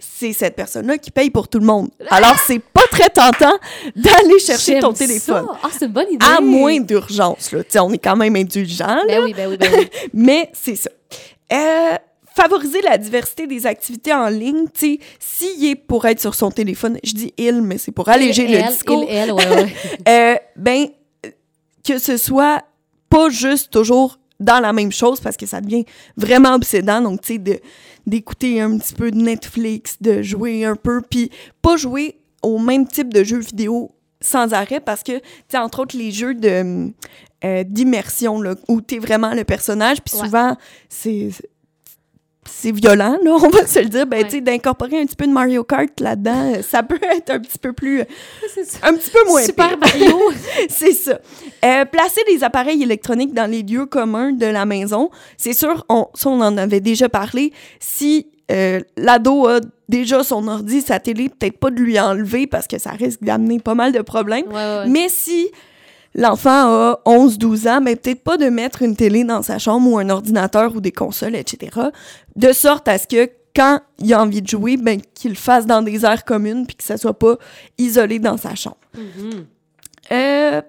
c'est 0.00 0.32
cette 0.32 0.56
personne-là 0.56 0.98
qui 0.98 1.10
paye 1.10 1.30
pour 1.30 1.46
tout 1.48 1.58
le 1.60 1.66
monde. 1.66 1.90
Alors, 2.08 2.34
c'est 2.46 2.58
pas 2.58 2.86
très 2.90 3.08
tentant 3.10 3.52
d'aller 3.94 4.38
chercher 4.38 4.80
ton 4.80 4.92
téléphone. 4.92 5.46
Ah, 5.62 5.68
c'est 5.70 5.84
une 5.86 5.92
bonne 5.92 6.10
idée. 6.10 6.26
À 6.26 6.40
moins 6.40 6.80
d'urgence. 6.80 7.52
là. 7.52 7.62
Tu 7.62 7.70
sais, 7.72 7.78
on 7.80 7.92
est 7.92 7.98
quand 7.98 8.16
même 8.16 8.34
indulgent, 8.34 8.86
là, 8.86 9.02
Ben 9.06 9.22
oui, 9.22 9.34
ben 9.34 9.48
oui, 9.50 9.56
ben 9.56 9.70
oui. 9.76 9.88
mais 10.14 10.50
c'est 10.54 10.74
ça. 10.76 10.90
Euh, 11.52 11.96
favoriser 12.34 12.80
la 12.82 12.96
diversité 12.96 13.46
des 13.46 13.66
activités 13.66 14.12
en 14.14 14.28
ligne, 14.28 14.64
tu 14.72 14.94
sais, 14.94 14.98
s'il 15.18 15.64
est 15.66 15.74
pour 15.76 16.06
être 16.06 16.20
sur 16.20 16.34
son 16.34 16.50
téléphone, 16.50 16.98
je 17.04 17.12
dis 17.12 17.34
il, 17.36 17.60
mais 17.62 17.76
c'est 17.78 17.92
pour 17.92 18.08
alléger 18.08 18.44
Il, 18.44 18.52
le 18.52 18.58
elle, 18.58 18.68
discours. 18.68 19.04
il, 19.08 19.14
elle, 19.14 19.32
ouais, 19.32 19.48
ouais. 19.48 19.74
Euh, 20.08 20.36
ben, 20.56 20.86
que 21.86 21.98
ce 21.98 22.16
soit 22.16 22.62
pas 23.08 23.28
juste 23.28 23.70
toujours 23.70 24.18
dans 24.40 24.58
la 24.60 24.72
même 24.72 24.90
chose 24.90 25.20
parce 25.20 25.36
que 25.36 25.46
ça 25.46 25.60
devient 25.60 25.84
vraiment 26.16 26.54
obsédant. 26.54 27.00
Donc, 27.00 27.20
tu 27.20 27.34
sais, 27.36 27.62
d'écouter 28.06 28.60
un 28.60 28.78
petit 28.78 28.94
peu 28.94 29.10
de 29.10 29.16
Netflix, 29.18 29.96
de 30.00 30.22
jouer 30.22 30.64
un 30.64 30.74
peu, 30.76 31.02
puis 31.02 31.30
pas 31.62 31.76
jouer 31.76 32.16
au 32.42 32.58
même 32.58 32.86
type 32.88 33.12
de 33.12 33.22
jeux 33.22 33.40
vidéo 33.40 33.92
sans 34.20 34.52
arrêt 34.52 34.80
parce 34.80 35.02
que, 35.02 35.12
tu 35.18 35.22
sais, 35.48 35.58
entre 35.58 35.80
autres, 35.80 35.96
les 35.96 36.10
jeux 36.10 36.34
de 36.34 36.90
euh, 37.44 37.64
d'immersion, 37.64 38.40
là, 38.42 38.54
où 38.68 38.80
t'es 38.80 38.98
vraiment 38.98 39.32
le 39.34 39.44
personnage, 39.44 40.02
puis 40.02 40.18
Ouais. 40.18 40.24
souvent, 40.26 40.56
c'est 40.88 41.30
c'est 42.52 42.72
violent, 42.72 43.16
là, 43.22 43.30
on 43.42 43.48
va 43.48 43.66
se 43.66 43.78
le 43.78 43.86
dire. 43.86 44.06
Ben, 44.06 44.18
Ouais. 44.18 44.24
tu 44.24 44.30
sais, 44.36 44.40
d'incorporer 44.40 45.00
un 45.00 45.06
petit 45.06 45.16
peu 45.16 45.26
de 45.26 45.32
Mario 45.32 45.64
Kart 45.64 45.88
là-dedans, 46.00 46.52
euh, 46.56 46.62
ça 46.62 46.82
peut 46.82 46.98
être 47.16 47.30
un 47.30 47.38
petit 47.40 47.58
peu 47.58 47.72
plus... 47.72 48.02
C'est 48.54 48.64
ça. 48.64 48.78
un 48.82 48.94
petit 48.94 49.10
peu 49.10 49.24
moins 49.28 49.42
Super. 49.42 49.78
Mario. 49.78 50.18
C'est 50.68 50.92
ça. 50.92 51.18
Euh, 51.64 51.84
placer 51.86 52.20
des 52.28 52.42
appareils 52.44 52.82
électroniques 52.82 53.32
dans 53.34 53.50
les 53.50 53.62
lieux 53.62 53.86
communs 53.86 54.32
de 54.32 54.46
la 54.46 54.66
maison. 54.66 55.10
C'est 55.36 55.52
sûr, 55.54 55.84
on, 55.88 56.06
ça, 56.14 56.28
on 56.28 56.40
en 56.40 56.56
avait 56.56 56.80
déjà 56.80 57.08
parlé. 57.08 57.52
Si 57.78 58.26
euh, 58.50 58.80
l'ado 58.96 59.46
a 59.46 59.60
déjà 59.88 60.22
son 60.24 60.46
ordi, 60.48 60.80
sa 60.80 60.98
télé, 60.98 61.28
peut-être 61.28 61.58
pas 61.58 61.70
de 61.70 61.76
lui 61.80 61.98
enlever 62.00 62.46
parce 62.46 62.66
que 62.66 62.78
ça 62.78 62.90
risque 62.90 63.22
d'amener 63.22 63.58
pas 63.60 63.74
mal 63.74 63.92
de 63.92 64.00
problèmes. 64.02 64.46
Ouais, 64.48 64.54
ouais. 64.54 64.86
Mais 64.88 65.08
si 65.08 65.48
l'enfant 66.14 66.50
a 66.50 67.00
11-12 67.06 67.68
ans, 67.68 67.80
mais 67.80 67.96
peut-être 67.96 68.22
pas 68.22 68.36
de 68.36 68.46
mettre 68.46 68.82
une 68.82 68.96
télé 68.96 69.24
dans 69.24 69.42
sa 69.42 69.58
chambre 69.58 69.90
ou 69.90 69.98
un 69.98 70.08
ordinateur 70.10 70.74
ou 70.74 70.80
des 70.80 70.92
consoles, 70.92 71.36
etc. 71.36 71.80
De 72.36 72.52
sorte 72.52 72.88
à 72.88 72.98
ce 72.98 73.06
que 73.06 73.30
quand 73.54 73.80
il 73.98 74.12
a 74.14 74.22
envie 74.22 74.42
de 74.42 74.48
jouer, 74.48 74.76
ben, 74.76 75.00
qu'il 75.14 75.30
le 75.32 75.36
fasse 75.36 75.66
dans 75.66 75.82
des 75.82 76.04
aires 76.04 76.24
communes 76.24 76.66
puis 76.66 76.76
que 76.76 76.84
ça 76.84 76.96
soit 76.96 77.18
pas 77.18 77.36
isolé 77.78 78.18
dans 78.18 78.36
sa 78.36 78.54
chambre. 78.54 78.78
Mhm. 78.96 79.46
Euh, 80.12 80.62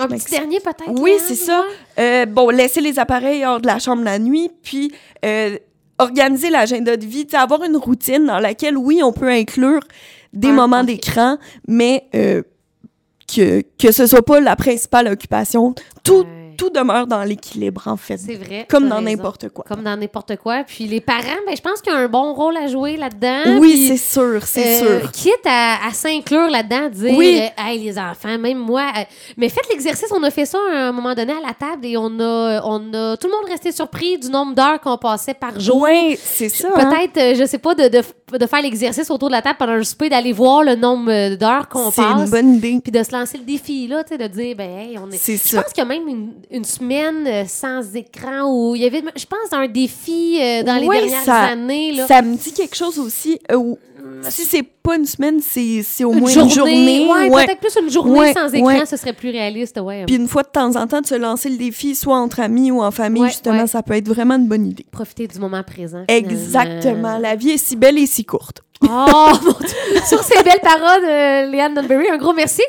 Un 0.00 0.08
petit 0.08 0.30
dernier, 0.30 0.60
peut-être? 0.60 1.00
Oui, 1.00 1.10
Léane, 1.10 1.24
c'est 1.26 1.34
ça. 1.34 1.64
Euh, 1.98 2.26
bon, 2.26 2.50
laisser 2.50 2.80
les 2.80 2.98
appareils 2.98 3.44
hors 3.44 3.60
de 3.60 3.66
la 3.66 3.78
chambre 3.78 4.04
la 4.04 4.18
nuit, 4.18 4.50
puis 4.62 4.92
euh, 5.24 5.58
organiser 5.98 6.50
l'agenda 6.50 6.96
de 6.96 7.04
vie, 7.04 7.26
avoir 7.32 7.64
une 7.64 7.76
routine 7.76 8.24
dans 8.24 8.38
laquelle, 8.38 8.76
oui, 8.76 9.00
on 9.02 9.12
peut 9.12 9.28
inclure 9.28 9.80
des 10.32 10.52
moments 10.52 10.84
d'écran, 10.84 11.38
mais 11.66 12.08
que, 13.32 13.62
que 13.78 13.92
ce 13.92 14.06
soit 14.06 14.24
pas 14.24 14.40
la 14.40 14.56
principale 14.56 15.08
occupation. 15.08 15.74
Tout. 16.02 16.26
Tout 16.58 16.68
demeure 16.70 17.06
dans 17.06 17.22
l'équilibre, 17.24 17.84
en 17.86 17.96
fait. 17.96 18.18
C'est 18.18 18.34
vrai. 18.34 18.66
Comme 18.68 18.88
dans 18.88 19.00
n'importe 19.00 19.48
quoi. 19.48 19.64
Comme 19.66 19.82
dans 19.82 19.96
n'importe 19.96 20.36
quoi. 20.36 20.64
Puis 20.66 20.84
les 20.86 21.00
parents, 21.00 21.22
ben, 21.46 21.56
je 21.56 21.62
pense 21.62 21.80
qu'il 21.80 21.92
y 21.92 21.96
a 21.96 21.98
un 21.98 22.08
bon 22.08 22.34
rôle 22.34 22.56
à 22.58 22.66
jouer 22.66 22.96
là-dedans. 22.98 23.58
Oui, 23.60 23.86
c'est 23.88 23.96
sûr, 23.96 24.42
c'est 24.44 24.82
euh, 24.82 25.00
sûr. 25.00 25.12
Quitte 25.12 25.46
à, 25.46 25.86
à 25.88 25.92
s'inclure 25.92 26.50
là-dedans, 26.50 26.88
dire 26.90 27.14
Oui. 27.16 27.40
euh, 27.40 27.62
Hey, 27.62 27.78
les 27.82 27.98
enfants, 27.98 28.36
même 28.38 28.58
moi. 28.58 28.82
euh, 28.98 29.02
mais 29.36 29.48
faites 29.48 29.68
l'exercice, 29.70 30.10
on 30.14 30.22
a 30.24 30.30
fait 30.30 30.44
ça 30.46 30.58
à 30.74 30.88
un 30.88 30.92
moment 30.92 31.14
donné 31.14 31.32
à 31.32 31.46
la 31.46 31.54
table 31.54 31.86
et 31.86 31.96
on 31.96 32.18
a, 32.20 32.60
on 32.64 32.92
a 32.92 33.16
tout 33.16 33.28
le 33.28 33.32
monde 33.32 33.48
restait 33.48 33.72
surpris 33.72 34.18
du 34.18 34.28
nombre 34.28 34.54
d'heures 34.54 34.80
qu'on 34.80 34.98
passait 34.98 35.34
par 35.34 35.58
jour. 35.60 35.76
Oui, 35.82 36.18
c'est 36.20 36.48
ça. 36.48 36.68
hein. 36.74 36.90
Peut-être, 36.90 37.16
euh, 37.18 37.34
je 37.40 37.46
sais 37.46 37.58
pas, 37.58 37.74
de, 37.74 37.88
de, 37.88 38.02
de 38.36 38.46
faire 38.46 38.62
l'exercice 38.62 39.10
autour 39.10 39.28
de 39.28 39.34
la 39.34 39.42
table 39.42 39.56
pendant 39.58 39.72
un 39.72 39.84
souper, 39.84 40.08
d'aller 40.08 40.32
voir 40.32 40.64
le 40.64 40.74
nombre 40.74 41.36
d'heures 41.36 41.68
qu'on 41.68 41.90
C'est 41.92 42.02
une 42.02 42.16
passe. 42.18 42.30
bonne 42.30 42.54
idée. 42.56 42.80
Puis 42.82 42.90
de 42.90 43.02
se 43.02 43.12
lancer 43.12 43.38
le 43.38 43.44
défi, 43.44 43.86
là, 43.86 44.02
tu 44.02 44.08
sais, 44.10 44.18
de 44.18 44.26
dire, 44.26 44.56
ben, 44.56 44.68
hey, 44.78 44.98
on 44.98 45.08
est. 45.10 45.16
C'est 45.16 45.36
Je 45.36 45.48
ça. 45.48 45.62
pense 45.62 45.72
qu'il 45.72 45.82
y 45.84 45.86
a 45.86 45.88
même 45.88 46.08
une, 46.08 46.32
une 46.50 46.64
semaine 46.64 47.26
euh, 47.26 47.44
sans 47.46 47.94
écran 47.94 48.50
où 48.50 48.74
il 48.74 48.82
y 48.82 48.86
avait, 48.86 49.02
je 49.16 49.26
pense, 49.26 49.52
un 49.52 49.68
défi 49.68 50.38
euh, 50.40 50.62
dans 50.62 50.76
les 50.76 50.86
Ouais, 50.86 51.00
dernières 51.00 51.22
ça- 51.24 51.42
années. 51.44 51.92
Là. 51.92 52.06
Ça 52.06 52.22
me 52.22 52.36
dit 52.36 52.52
quelque 52.52 52.76
chose 52.76 52.98
aussi. 52.98 53.38
euh, 53.50 53.56
où- 53.56 53.78
si 54.22 54.42
c'est 54.44 54.62
pas 54.62 54.96
une 54.96 55.04
semaine, 55.04 55.40
c'est 55.40 55.82
c'est 55.84 56.02
au 56.04 56.12
une 56.12 56.20
moins 56.20 56.30
journée, 56.30 56.48
une 56.50 56.54
journée. 56.56 57.06
ouais, 57.08 57.30
ouais. 57.30 57.44
peut-être 57.46 57.60
plus 57.60 57.76
une 57.80 57.90
journée 57.90 58.18
Ouais, 58.18 58.32
sans 58.32 58.48
écran, 58.52 58.84
ce 58.86 58.96
serait 58.96 59.12
plus 59.12 59.30
réaliste, 59.30 59.78
ouais. 59.80 60.04
Puis 60.06 60.16
une 60.16 60.26
fois 60.28 60.42
de 60.42 60.48
temps 60.48 60.74
en 60.76 60.86
temps, 60.86 61.00
de 61.02 61.06
se 61.06 61.14
lancer 61.14 61.50
le 61.50 61.56
défi, 61.56 61.94
soit 61.94 62.16
entre 62.16 62.40
amis 62.40 62.70
ou 62.70 62.80
en 62.82 62.90
famille, 62.90 63.26
justement, 63.26 63.66
ça 63.66 63.82
peut 63.82 63.94
être 63.94 64.08
vraiment 64.08 64.36
une 64.36 64.46
bonne 64.46 64.66
idée. 64.66 64.86
Profiter 64.90 65.26
du 65.26 65.38
moment 65.38 65.62
présent. 65.62 66.04
Exactement. 66.08 67.18
La 67.18 67.36
vie 67.36 67.50
est 67.50 67.58
si 67.58 67.76
belle 67.76 67.98
et 67.98 68.06
si 68.06 68.24
courte. 68.24 68.62
Oh, 68.84 68.86
mon 68.88 69.52
Dieu. 69.52 70.00
Sur 70.06 70.22
ces 70.22 70.42
belles 70.44 70.60
paroles, 70.62 71.04
euh, 71.04 71.50
Léane 71.50 71.74
Dunbury, 71.74 72.08
un 72.10 72.16
gros 72.16 72.32
merci. 72.32 72.62